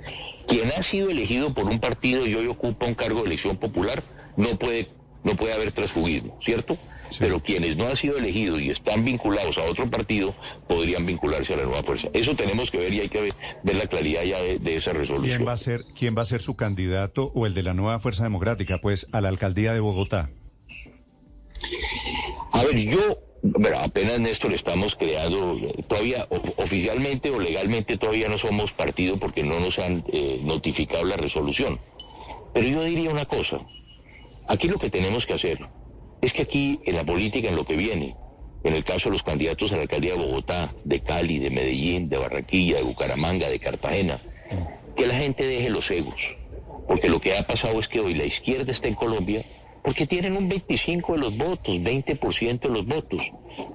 Quien 0.48 0.70
ha 0.70 0.82
sido 0.82 1.10
elegido 1.10 1.54
por 1.54 1.66
un 1.66 1.80
partido 1.80 2.26
y 2.26 2.34
hoy 2.36 2.48
ocupa 2.48 2.88
un 2.88 2.96
cargo 2.96 3.22
de 3.22 3.28
elección 3.28 3.58
popular, 3.58 4.04
no 4.36 4.58
puede, 4.58 4.90
no 5.24 5.36
puede 5.36 5.54
haber 5.54 5.72
transfugismo, 5.72 6.38
¿cierto? 6.42 6.78
Pero 7.18 7.42
quienes 7.42 7.76
no 7.76 7.88
han 7.88 7.96
sido 7.96 8.18
elegidos 8.18 8.62
y 8.62 8.70
están 8.70 9.04
vinculados 9.04 9.58
a 9.58 9.64
otro 9.64 9.90
partido 9.90 10.36
podrían 10.68 11.06
vincularse 11.06 11.54
a 11.54 11.58
la 11.58 11.64
nueva 11.64 11.84
fuerza. 11.84 12.08
Eso 12.14 12.36
tenemos 12.36 12.70
que 12.70 12.78
ver 12.78 12.94
y 12.94 13.02
hay 13.02 13.10
que 13.10 13.22
ver, 13.22 13.34
la 13.64 13.88
claridad 13.88 14.24
ya 14.24 14.42
de, 14.42 14.60
de, 14.60 14.76
esa 14.76 14.94
resolución. 14.94 15.38
¿Quién 15.38 15.48
va 15.48 15.54
a 15.54 15.58
ser, 15.58 15.86
quién 15.98 16.16
va 16.16 16.22
a 16.22 16.26
ser 16.26 16.42
su 16.42 16.56
candidato 16.56 17.32
o 17.34 17.46
el 17.46 17.54
de 17.54 17.64
la 17.64 17.74
nueva 17.74 18.00
fuerza 18.00 18.24
democrática, 18.24 18.80
pues, 18.80 19.08
a 19.12 19.22
la 19.22 19.30
alcaldía 19.30 19.74
de 19.74 19.80
Bogotá? 19.80 20.30
A 22.51 22.63
ver, 22.63 22.77
yo 22.77 23.18
bueno, 23.41 23.79
apenas 23.79 24.20
Néstor 24.20 24.53
estamos 24.53 24.96
creando, 24.96 25.58
todavía 25.88 26.27
oficialmente 26.58 27.29
o 27.32 27.39
legalmente 27.39 27.98
todavía 27.98 28.27
no 28.27 28.38
somos 28.38 28.74
partido 28.74 29.18
porque 29.18 29.44
no 29.44 29.60
nos 29.60 29.79
han 29.79 30.03
eh, 30.12 30.41
notificado 30.44 31.06
la 31.06 31.15
resolución. 31.15 31.79
Pero 32.53 32.68
yo 32.68 32.84
diría 32.84 33.12
una 33.12 33.25
cosa, 33.25 33.62
aquí 34.48 34.68
lo 34.68 34.77
que 34.77 34.89
tenemos 34.89 35.25
que 35.25 35.34
hacer 35.34 35.60
es 36.22 36.34
que 36.34 36.41
aquí 36.41 36.82
en 36.86 36.96
la 36.96 37.06
política, 37.06 37.48
en 37.48 37.56
lo 37.56 37.65
que 37.65 37.77
viene, 37.77 38.15
en 38.63 38.74
el 38.74 38.84
caso 38.84 39.08
de 39.08 39.13
los 39.13 39.24
candidatos 39.24 39.72
a 39.72 39.77
la 39.77 39.84
alcaldía 39.84 40.13
de 40.13 40.20
Bogotá, 40.20 40.74
de 40.84 41.00
Cali, 41.00 41.39
de 41.39 41.50
Medellín, 41.50 42.10
de 42.10 42.18
Barranquilla, 42.18 42.77
de 42.77 42.84
Bucaramanga, 42.84 43.48
de 43.48 43.60
Cartagena, 43.60 44.22
que 44.98 45.08
la 45.08 45.15
gente 45.15 45.46
deje 45.46 45.70
los 45.70 45.89
egos. 45.91 46.36
Porque 46.88 47.08
lo 47.08 47.22
que 47.22 47.38
ha 47.38 47.44
pasado 47.44 47.79
es 47.79 47.88
que 47.88 48.01
hoy 48.01 48.15
la 48.15 48.25
izquierda 48.25 48.72
está 48.72 48.89
en 48.89 48.96
Colombia 48.96 49.46
porque 49.83 50.07
tienen 50.07 50.36
un 50.36 50.50
25 50.50 51.13
de 51.13 51.19
los 51.19 51.38
votos, 51.38 51.75
20% 51.77 52.59
de 52.59 52.69
los 52.69 52.86
votos. 52.86 53.21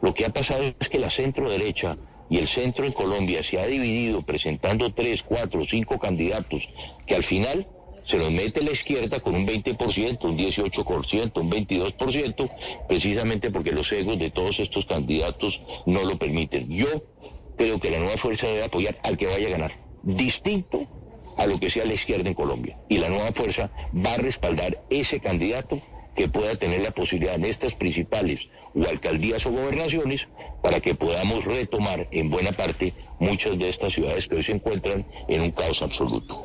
Lo 0.03 0.15
que 0.15 0.27
ha 0.27 0.31
pasado 0.31 0.63
es 0.79 0.89
que 0.89 0.99
la 0.99 1.11
centro 1.11 1.49
derecha 1.51 1.97
y 2.31 2.39
el 2.39 2.49
centro 2.49 2.85
en 2.85 2.93
Colombia 2.93 3.43
se 3.43 3.61
ha 3.61 3.67
dividido 3.67 4.23
presentando 4.23 4.93
tres, 4.93 5.23
cuatro, 5.23 5.65
cinco 5.65 5.99
candidatos 5.99 6.69
que 7.07 7.15
al 7.15 7.23
final 7.23 7.67
se 8.05 8.19
los 8.19 8.31
mete 8.31 8.63
la 8.63 8.73
izquierda 8.73 9.21
con 9.21 9.35
un 9.35 9.47
20%, 9.47 10.25
un 10.25 10.37
18%, 10.37 11.41
un 11.41 11.51
22%, 11.51 12.51
precisamente 12.87 13.51
porque 13.51 13.73
los 13.73 13.91
egos 13.93 14.19
de 14.19 14.31
todos 14.31 14.61
estos 14.61 14.85
candidatos 14.85 15.61
no 15.87 16.05
lo 16.05 16.19
permiten. 16.19 16.69
Yo 16.69 17.03
creo 17.57 17.81
que 17.81 17.91
la 17.91 17.99
nueva 17.99 18.17
fuerza 18.17 18.47
debe 18.47 18.65
apoyar 18.65 18.99
al 19.05 19.17
que 19.17 19.27
vaya 19.27 19.47
a 19.47 19.51
ganar, 19.51 19.73
distinto 20.03 20.87
a 21.37 21.47
lo 21.47 21.59
que 21.59 21.71
sea 21.71 21.85
la 21.85 21.95
izquierda 21.95 22.29
en 22.29 22.35
Colombia. 22.35 22.79
Y 22.89 22.99
la 22.99 23.09
nueva 23.09 23.33
fuerza 23.33 23.71
va 23.95 24.15
a 24.15 24.19
respaldar 24.19 24.83
ese 24.91 25.21
candidato 25.21 25.81
que 26.15 26.29
pueda 26.29 26.55
tener 26.57 26.81
la 26.83 26.91
posibilidad 26.93 27.35
en 27.35 27.45
estas 27.45 27.75
principales 27.75 28.41
o 28.75 28.89
alcaldías 28.89 29.47
o 29.47 29.51
gobernaciones 29.51 30.29
para 30.63 30.81
que 30.81 30.95
podamos 30.95 31.45
retomar 31.45 32.09
en 32.11 32.31
buena 32.31 32.53
parte 32.53 32.95
muchas 33.19 33.59
de 33.59 33.69
estas 33.69 33.93
ciudades 33.93 34.27
que 34.27 34.37
hoy 34.37 34.43
se 34.43 34.53
encuentran 34.53 35.07
en 35.29 35.43
un 35.43 35.51
caos 35.51 35.83
absoluto. 35.83 36.43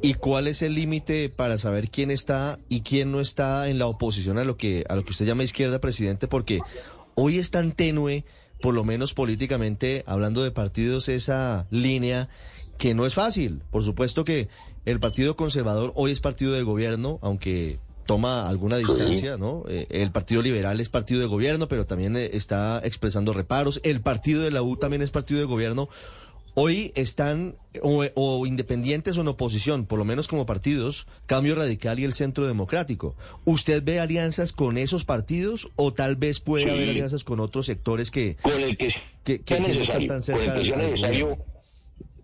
¿Y 0.00 0.14
cuál 0.14 0.46
es 0.46 0.62
el 0.62 0.74
límite 0.74 1.28
para 1.28 1.58
saber 1.58 1.90
quién 1.90 2.10
está 2.10 2.58
y 2.68 2.82
quién 2.82 3.10
no 3.10 3.20
está 3.20 3.68
en 3.68 3.78
la 3.78 3.86
oposición 3.86 4.38
a 4.38 4.44
lo 4.44 4.56
que 4.56 4.84
a 4.88 4.94
lo 4.94 5.04
que 5.04 5.10
usted 5.10 5.26
llama 5.26 5.42
izquierda, 5.42 5.80
presidente? 5.80 6.28
Porque 6.28 6.60
hoy 7.16 7.38
es 7.38 7.50
tan 7.50 7.72
tenue, 7.72 8.24
por 8.60 8.74
lo 8.74 8.84
menos 8.84 9.12
políticamente, 9.12 10.04
hablando 10.06 10.44
de 10.44 10.52
partidos, 10.52 11.08
esa 11.08 11.66
línea 11.70 12.28
que 12.78 12.94
no 12.94 13.04
es 13.04 13.14
fácil. 13.14 13.62
Por 13.70 13.84
supuesto 13.84 14.24
que 14.24 14.48
el 14.86 15.00
Partido 15.00 15.36
Conservador 15.36 15.92
hoy 15.96 16.12
es 16.12 16.20
partido 16.20 16.52
de 16.52 16.62
gobierno, 16.62 17.18
aunque 17.20 17.78
toma 18.06 18.48
alguna 18.48 18.78
distancia, 18.78 19.36
¿no? 19.36 19.64
Eh, 19.68 19.86
el 19.90 20.10
Partido 20.12 20.40
Liberal 20.40 20.80
es 20.80 20.88
partido 20.88 21.20
de 21.20 21.26
gobierno, 21.26 21.68
pero 21.68 21.84
también 21.84 22.16
eh, 22.16 22.30
está 22.32 22.80
expresando 22.82 23.34
reparos. 23.34 23.80
El 23.84 24.00
Partido 24.00 24.40
de 24.40 24.50
la 24.50 24.62
U 24.62 24.76
también 24.76 25.02
es 25.02 25.10
partido 25.10 25.40
de 25.40 25.46
gobierno. 25.46 25.90
Hoy 26.54 26.90
están 26.96 27.56
o, 27.82 28.46
independientes 28.46 29.16
o 29.16 29.20
en 29.20 29.28
oposición, 29.28 29.86
por 29.86 29.98
lo 29.98 30.04
menos 30.04 30.26
como 30.26 30.46
partidos, 30.46 31.06
Cambio 31.26 31.54
Radical 31.54 32.00
y 32.00 32.04
el 32.04 32.14
Centro 32.14 32.46
Democrático. 32.46 33.14
¿Usted 33.44 33.84
ve 33.84 34.00
alianzas 34.00 34.52
con 34.52 34.76
esos 34.76 35.04
partidos 35.04 35.70
o 35.76 35.92
tal 35.92 36.16
vez 36.16 36.40
puede 36.40 36.68
haber 36.70 36.88
alianzas 36.88 37.22
con 37.22 37.38
otros 37.38 37.66
sectores 37.66 38.10
que, 38.10 38.36
con 38.42 38.60
el 38.60 38.76
que, 38.76 39.42
que, 39.42 39.60
no 39.60 39.66
están 39.68 40.06
tan 40.08 40.22
cerca? 40.22 40.56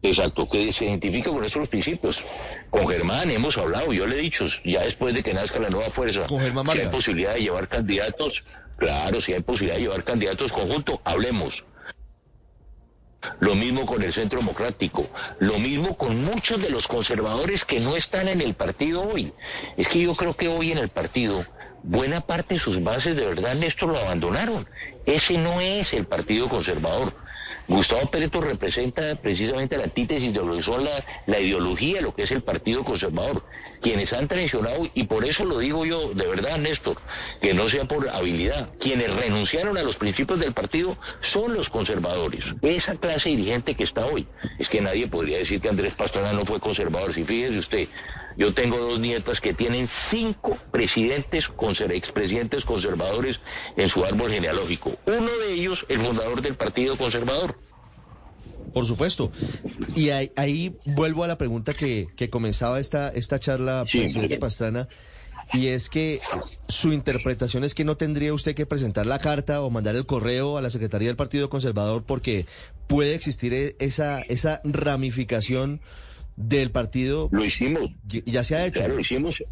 Exacto, 0.04 0.46
que 0.46 0.70
se 0.70 0.84
identifica 0.84 1.30
con 1.30 1.42
esos 1.44 1.66
principios. 1.66 2.22
Con 2.68 2.86
Germán 2.86 3.30
hemos 3.30 3.56
hablado, 3.56 3.90
yo 3.90 4.06
le 4.06 4.18
he 4.18 4.20
dicho, 4.20 4.46
ya 4.62 4.82
después 4.82 5.14
de 5.14 5.22
que 5.22 5.32
nazca 5.32 5.58
la 5.58 5.70
nueva 5.70 5.88
fuerza, 5.88 6.26
si 6.28 6.80
hay 6.80 6.88
posibilidad 6.88 7.32
de 7.32 7.40
llevar 7.40 7.68
candidatos, 7.68 8.44
claro, 8.76 9.18
si 9.22 9.32
hay 9.32 9.40
posibilidad 9.40 9.76
de 9.76 9.84
llevar 9.84 10.04
candidatos 10.04 10.52
conjuntos, 10.52 10.98
hablemos. 11.04 11.64
Lo 13.40 13.54
mismo 13.54 13.86
con 13.86 14.02
el 14.02 14.12
Centro 14.12 14.40
Democrático, 14.40 15.08
lo 15.38 15.58
mismo 15.58 15.96
con 15.96 16.22
muchos 16.22 16.60
de 16.60 16.68
los 16.68 16.86
conservadores 16.86 17.64
que 17.64 17.80
no 17.80 17.96
están 17.96 18.28
en 18.28 18.42
el 18.42 18.52
partido 18.52 19.08
hoy. 19.08 19.32
Es 19.78 19.88
que 19.88 20.02
yo 20.02 20.14
creo 20.14 20.36
que 20.36 20.48
hoy 20.48 20.72
en 20.72 20.78
el 20.78 20.90
partido 20.90 21.46
buena 21.82 22.20
parte 22.20 22.54
de 22.54 22.60
sus 22.60 22.82
bases 22.82 23.16
de 23.16 23.24
verdad 23.24 23.54
Néstor 23.54 23.88
lo 23.88 23.98
abandonaron. 23.98 24.68
Ese 25.06 25.38
no 25.38 25.62
es 25.62 25.94
el 25.94 26.04
partido 26.04 26.50
conservador. 26.50 27.14
Gustavo 27.66 28.06
Petro 28.10 28.42
representa 28.42 29.14
precisamente 29.16 29.76
la 29.76 29.84
antítesis 29.84 30.32
de 30.32 30.44
lo 30.44 30.54
que 30.54 30.62
son 30.62 30.84
la, 30.84 30.90
la 31.26 31.40
ideología, 31.40 32.02
lo 32.02 32.14
que 32.14 32.24
es 32.24 32.30
el 32.30 32.42
Partido 32.42 32.84
Conservador, 32.84 33.42
quienes 33.80 34.12
han 34.12 34.28
traicionado, 34.28 34.86
y 34.94 35.04
por 35.04 35.24
eso 35.24 35.44
lo 35.44 35.58
digo 35.58 35.84
yo 35.86 36.10
de 36.10 36.26
verdad, 36.26 36.58
Néstor, 36.58 36.96
que 37.40 37.54
no 37.54 37.68
sea 37.68 37.86
por 37.86 38.08
habilidad, 38.08 38.74
quienes 38.78 39.10
renunciaron 39.10 39.78
a 39.78 39.82
los 39.82 39.96
principios 39.96 40.40
del 40.40 40.52
partido 40.52 40.98
son 41.20 41.54
los 41.54 41.68
conservadores. 41.70 42.54
Esa 42.62 42.96
clase 42.96 43.30
dirigente 43.30 43.74
que 43.74 43.84
está 43.84 44.06
hoy, 44.06 44.26
es 44.58 44.68
que 44.68 44.80
nadie 44.80 45.06
podría 45.06 45.38
decir 45.38 45.60
que 45.60 45.68
Andrés 45.68 45.94
Pastrana 45.94 46.32
no 46.32 46.44
fue 46.44 46.60
conservador, 46.60 47.14
si 47.14 47.24
fíjese 47.24 47.58
usted, 47.58 47.88
yo 48.36 48.52
tengo 48.52 48.78
dos 48.78 48.98
nietas 48.98 49.40
que 49.40 49.54
tienen 49.54 49.88
cinco 49.88 50.58
presidentes, 50.70 51.50
expresidentes 51.90 52.64
conservadores 52.64 53.40
en 53.76 53.88
su 53.88 54.04
árbol 54.04 54.32
genealógico. 54.32 54.96
Uno 55.06 55.30
de 55.46 55.54
ellos, 55.54 55.84
el 55.88 56.00
fundador 56.00 56.42
del 56.42 56.56
Partido 56.56 56.96
Conservador. 56.96 57.56
Por 58.72 58.86
supuesto. 58.86 59.30
Y 59.94 60.10
ahí, 60.10 60.74
vuelvo 60.84 61.22
a 61.22 61.28
la 61.28 61.38
pregunta 61.38 61.74
que, 61.74 62.08
comenzaba 62.30 62.80
esta, 62.80 63.08
esta 63.10 63.38
charla, 63.38 63.84
presidente 63.90 64.38
Pastrana, 64.38 64.88
y 65.52 65.68
es 65.68 65.90
que 65.90 66.20
su 66.68 66.92
interpretación 66.92 67.64
es 67.64 67.74
que 67.74 67.84
no 67.84 67.96
tendría 67.96 68.32
usted 68.32 68.54
que 68.54 68.66
presentar 68.66 69.06
la 69.06 69.18
carta 69.18 69.62
o 69.62 69.70
mandar 69.70 69.94
el 69.94 70.06
correo 70.06 70.56
a 70.56 70.62
la 70.62 70.70
Secretaría 70.70 71.08
del 71.08 71.16
Partido 71.16 71.50
Conservador 71.50 72.02
porque 72.04 72.46
puede 72.86 73.14
existir 73.14 73.52
e, 73.52 73.76
esa, 73.78 74.20
esa 74.22 74.60
ramificación 74.64 75.80
del 76.36 76.70
partido. 76.70 77.28
Lo 77.32 77.44
hicimos. 77.44 77.90
Ya 78.06 78.44
se 78.44 78.56
ha 78.56 78.66
hecho. 78.66 78.80
Claro, 78.80 78.94
lo 78.94 79.00
hicimos. 79.00 79.42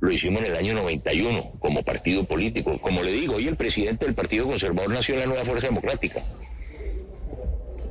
Lo 0.00 0.10
hicimos 0.10 0.42
en 0.42 0.48
el 0.48 0.56
año 0.56 0.74
91 0.74 1.52
como 1.60 1.84
partido 1.84 2.24
político. 2.24 2.80
Como 2.80 3.02
le 3.02 3.12
digo, 3.12 3.36
hoy 3.36 3.46
el 3.46 3.56
presidente 3.56 4.04
del 4.04 4.14
Partido 4.14 4.46
Conservador 4.46 4.90
nació 4.90 5.14
en 5.14 5.20
la 5.20 5.26
Nueva 5.26 5.44
Fuerza 5.44 5.68
Democrática. 5.68 6.24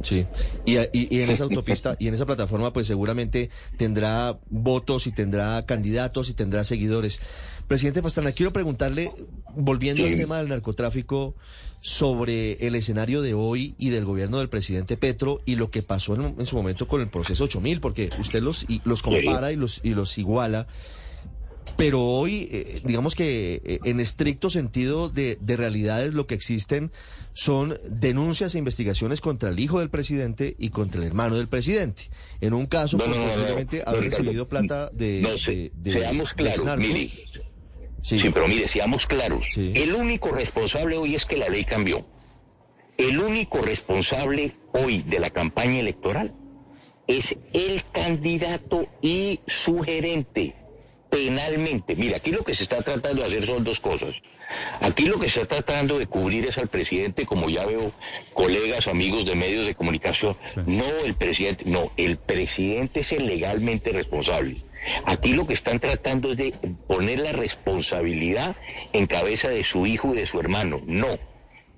Sí, 0.03 0.25
y, 0.65 0.77
y, 0.93 1.21
en 1.21 1.29
esa 1.29 1.43
autopista 1.43 1.95
y 1.99 2.07
en 2.07 2.13
esa 2.13 2.25
plataforma 2.25 2.73
pues 2.73 2.87
seguramente 2.87 3.49
tendrá 3.77 4.39
votos 4.49 5.07
y 5.07 5.11
tendrá 5.11 5.65
candidatos 5.65 6.29
y 6.29 6.33
tendrá 6.33 6.63
seguidores. 6.63 7.19
Presidente 7.67 8.01
Pastrana, 8.01 8.33
quiero 8.33 8.51
preguntarle, 8.51 9.11
volviendo 9.55 10.03
al 10.03 10.17
tema 10.17 10.39
del 10.39 10.49
narcotráfico, 10.49 11.35
sobre 11.81 12.67
el 12.67 12.75
escenario 12.75 13.21
de 13.21 13.33
hoy 13.33 13.75
y 13.77 13.89
del 13.89 14.05
gobierno 14.05 14.37
del 14.37 14.49
presidente 14.49 14.97
Petro 14.97 15.41
y 15.45 15.55
lo 15.55 15.71
que 15.71 15.81
pasó 15.81 16.15
en, 16.15 16.45
su 16.45 16.55
momento 16.55 16.87
con 16.87 17.01
el 17.01 17.09
proceso 17.09 17.45
8000, 17.45 17.81
porque 17.81 18.09
usted 18.19 18.41
los, 18.41 18.65
los 18.83 19.01
compara 19.01 19.51
y 19.51 19.55
los, 19.55 19.81
y 19.83 19.95
los 19.95 20.17
iguala. 20.17 20.67
Pero 21.77 22.01
hoy, 22.03 22.47
eh, 22.51 22.81
digamos 22.83 23.15
que 23.15 23.61
eh, 23.63 23.79
en 23.85 23.99
estricto 23.99 24.49
sentido 24.49 25.09
de, 25.09 25.37
de 25.41 25.57
realidades, 25.57 26.13
lo 26.13 26.27
que 26.27 26.35
existen 26.35 26.91
son 27.33 27.77
denuncias 27.89 28.55
e 28.55 28.57
investigaciones 28.57 29.21
contra 29.21 29.49
el 29.49 29.59
hijo 29.59 29.79
del 29.79 29.89
presidente 29.89 30.55
y 30.59 30.69
contra 30.69 31.01
el 31.01 31.07
hermano 31.07 31.35
del 31.37 31.47
presidente. 31.47 32.09
En 32.41 32.53
un 32.53 32.65
caso, 32.65 32.97
pues, 32.97 33.17
posiblemente 33.17 33.83
haber 33.85 34.03
recibido 34.03 34.47
plata 34.47 34.89
de, 34.91 35.21
Seamos 35.85 36.33
claros, 36.33 36.65
Sí. 38.03 38.19
pero 38.33 38.47
mire, 38.47 38.67
seamos 38.67 39.05
claros. 39.05 39.45
El 39.55 39.93
único 39.93 40.29
responsable 40.31 40.97
hoy 40.97 41.15
es 41.15 41.25
que 41.25 41.37
la 41.37 41.47
ley 41.49 41.63
cambió. 41.63 42.05
El 42.97 43.19
único 43.19 43.61
responsable 43.61 44.55
hoy 44.73 45.01
de 45.03 45.19
la 45.19 45.29
campaña 45.29 45.79
electoral 45.79 46.33
es 47.07 47.35
el 47.53 47.83
candidato 47.91 48.87
y 49.01 49.39
su 49.47 49.79
gerente. 49.81 50.55
Penalmente. 51.11 51.95
Mira, 51.95 52.17
aquí 52.17 52.31
lo 52.31 52.43
que 52.43 52.55
se 52.55 52.63
está 52.63 52.81
tratando 52.81 53.21
de 53.21 53.27
hacer 53.27 53.45
son 53.45 53.63
dos 53.63 53.79
cosas. 53.79 54.15
Aquí 54.79 55.05
lo 55.05 55.19
que 55.19 55.29
se 55.29 55.41
está 55.41 55.61
tratando 55.61 55.99
de 55.99 56.07
cubrir 56.07 56.45
es 56.45 56.57
al 56.57 56.67
presidente, 56.67 57.25
como 57.25 57.49
ya 57.49 57.65
veo 57.65 57.93
colegas, 58.33 58.87
amigos 58.87 59.25
de 59.25 59.35
medios 59.35 59.65
de 59.65 59.75
comunicación. 59.75 60.35
No 60.65 60.85
el 61.05 61.13
presidente, 61.13 61.63
no, 61.67 61.91
el 61.97 62.17
presidente 62.17 63.01
es 63.01 63.11
el 63.11 63.27
legalmente 63.27 63.91
responsable. 63.91 64.63
Aquí 65.05 65.33
lo 65.33 65.45
que 65.45 65.53
están 65.53 65.79
tratando 65.79 66.31
es 66.31 66.37
de 66.37 66.53
poner 66.87 67.19
la 67.19 67.33
responsabilidad 67.33 68.55
en 68.93 69.05
cabeza 69.05 69.49
de 69.49 69.63
su 69.63 69.85
hijo 69.85 70.13
y 70.13 70.17
de 70.17 70.25
su 70.25 70.39
hermano. 70.39 70.81
No. 70.85 71.19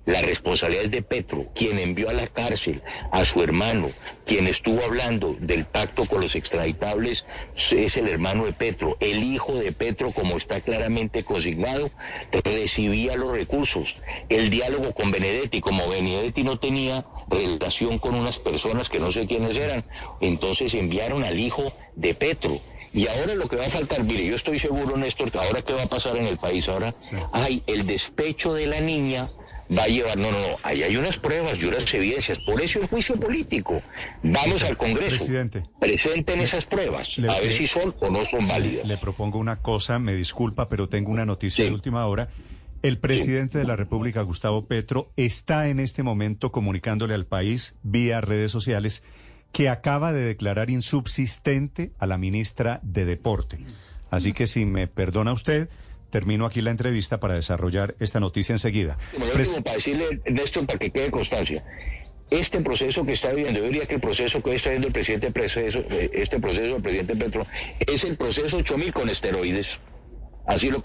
La 0.06 0.20
responsabilidad 0.20 0.84
es 0.84 0.90
de 0.90 1.02
Petro, 1.02 1.46
quien 1.54 1.78
envió 1.78 2.10
a 2.10 2.12
la 2.12 2.26
cárcel 2.26 2.82
a 3.10 3.24
su 3.24 3.42
hermano, 3.42 3.90
quien 4.26 4.46
estuvo 4.46 4.84
hablando 4.84 5.34
del 5.40 5.64
pacto 5.64 6.04
con 6.04 6.20
los 6.20 6.34
extraditables, 6.34 7.24
es 7.70 7.96
el 7.96 8.08
hermano 8.08 8.44
de 8.44 8.52
Petro. 8.52 8.98
El 9.00 9.22
hijo 9.22 9.54
de 9.54 9.72
Petro, 9.72 10.10
como 10.10 10.36
está 10.36 10.60
claramente 10.60 11.24
consignado, 11.24 11.90
recibía 12.44 13.16
los 13.16 13.30
recursos. 13.30 13.96
El 14.28 14.50
diálogo 14.50 14.92
con 14.92 15.10
Benedetti, 15.10 15.62
como 15.62 15.88
Benedetti 15.88 16.42
no 16.42 16.58
tenía 16.58 17.06
relación 17.28 17.98
con 17.98 18.14
unas 18.14 18.38
personas 18.38 18.90
que 18.90 18.98
no 18.98 19.10
sé 19.10 19.26
quiénes 19.26 19.56
eran, 19.56 19.86
entonces 20.20 20.74
enviaron 20.74 21.24
al 21.24 21.38
hijo 21.38 21.72
de 21.96 22.14
Petro. 22.14 22.60
Y 22.92 23.08
ahora 23.08 23.34
lo 23.34 23.48
que 23.48 23.56
va 23.56 23.64
a 23.64 23.70
faltar, 23.70 24.04
mire, 24.04 24.26
yo 24.26 24.36
estoy 24.36 24.58
seguro, 24.58 24.96
Néstor, 24.96 25.32
que 25.32 25.38
ahora 25.38 25.62
qué 25.62 25.72
va 25.72 25.82
a 25.82 25.88
pasar 25.88 26.16
en 26.16 26.26
el 26.26 26.36
país, 26.36 26.68
ahora 26.68 26.94
hay 27.32 27.62
el 27.66 27.86
despecho 27.86 28.52
de 28.52 28.66
la 28.66 28.80
niña 28.80 29.30
va 29.70 29.84
a 29.84 29.88
llevar, 29.88 30.16
no, 30.18 30.30
no, 30.30 30.38
no, 30.40 30.56
ahí 30.62 30.82
hay 30.82 30.96
unas 30.96 31.18
pruebas 31.18 31.58
y 31.58 31.64
unas 31.64 31.92
evidencias, 31.94 32.38
por 32.40 32.60
eso 32.60 32.80
el 32.80 32.86
juicio 32.86 33.18
político. 33.18 33.82
Vamos 34.22 34.64
al 34.64 34.76
Congreso, 34.76 35.16
Presidente, 35.16 35.62
presenten 35.80 36.40
esas 36.40 36.66
pruebas, 36.66 37.10
a 37.18 37.40
ver 37.40 37.54
si 37.54 37.66
son 37.66 37.94
o 38.00 38.10
no 38.10 38.24
son 38.24 38.46
válidas. 38.46 38.86
Le 38.86 38.96
propongo 38.96 39.38
una 39.38 39.56
cosa, 39.56 39.98
me 39.98 40.14
disculpa, 40.14 40.68
pero 40.68 40.88
tengo 40.88 41.10
una 41.10 41.26
noticia 41.26 41.64
de 41.64 41.72
última 41.72 42.06
hora. 42.06 42.28
El 42.82 42.98
presidente 42.98 43.56
de 43.56 43.64
la 43.64 43.76
República, 43.76 44.20
Gustavo 44.20 44.66
Petro, 44.66 45.10
está 45.16 45.68
en 45.68 45.80
este 45.80 46.02
momento 46.02 46.52
comunicándole 46.52 47.14
al 47.14 47.24
país 47.24 47.76
vía 47.82 48.20
redes 48.20 48.52
sociales 48.52 49.02
que 49.52 49.70
acaba 49.70 50.12
de 50.12 50.20
declarar 50.20 50.68
insubsistente 50.68 51.92
a 51.98 52.06
la 52.06 52.18
ministra 52.18 52.80
de 52.82 53.06
Deporte. 53.06 53.58
Así 54.10 54.32
que 54.34 54.46
si 54.46 54.66
me 54.66 54.86
perdona 54.86 55.32
usted, 55.32 55.70
termino 56.14 56.46
aquí 56.46 56.60
la 56.60 56.70
entrevista 56.70 57.18
para 57.18 57.34
desarrollar 57.34 57.96
esta 57.98 58.20
noticia 58.20 58.52
enseguida. 58.52 58.96
Como 59.10 59.26
para 59.64 59.74
decirle, 59.74 60.20
Néstor, 60.26 60.64
para 60.64 60.78
que 60.78 60.92
quede 60.92 61.10
constancia, 61.10 61.64
este 62.30 62.60
proceso 62.60 63.04
que 63.04 63.14
está 63.14 63.30
viviendo, 63.30 63.58
yo 63.58 63.66
diría 63.66 63.84
que 63.86 63.96
el 63.96 64.00
proceso 64.00 64.40
que 64.40 64.54
está 64.54 64.70
viendo 64.70 64.86
el 64.86 64.92
presidente, 64.92 65.32
proceso, 65.32 65.80
eh, 65.90 66.12
este 66.12 66.38
proceso 66.38 66.74
del 66.74 66.82
presidente 66.82 67.16
Petro, 67.16 67.44
es 67.84 68.04
el 68.04 68.16
proceso 68.16 68.58
8000 68.58 68.92
con 68.92 69.08
esteroides. 69.08 69.80
Así 70.46 70.70
lo, 70.70 70.80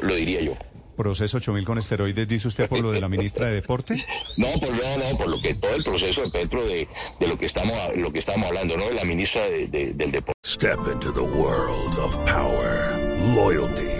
lo, 0.00 0.14
diría 0.14 0.40
yo. 0.40 0.56
¿Proceso 0.96 1.36
8000 1.36 1.64
con 1.66 1.76
esteroides, 1.76 2.26
dice 2.26 2.48
usted, 2.48 2.66
por 2.66 2.80
lo 2.80 2.90
de 2.90 3.02
la 3.02 3.08
ministra 3.10 3.48
de 3.48 3.56
Deporte? 3.56 4.02
No, 4.38 4.48
por, 4.58 4.70
no, 4.70 4.96
no, 4.96 5.18
por 5.18 5.28
lo 5.28 5.42
que 5.42 5.56
todo 5.56 5.74
el 5.74 5.84
proceso 5.84 6.22
de 6.22 6.30
Petro, 6.30 6.64
de, 6.64 6.88
de 7.20 7.26
lo, 7.28 7.38
que 7.38 7.44
estamos, 7.44 7.76
lo 7.96 8.10
que 8.10 8.20
estamos 8.20 8.46
hablando, 8.46 8.78
¿no? 8.78 8.86
De 8.86 8.94
la 8.94 9.04
ministra 9.04 9.42
de, 9.42 9.66
de, 9.66 9.92
del 9.92 10.10
Deporte. 10.10 10.38
Step 10.42 10.78
into 10.90 11.12
the 11.12 11.20
world 11.20 11.98
of 11.98 12.16
power, 12.24 12.96
loyalty. 13.34 13.99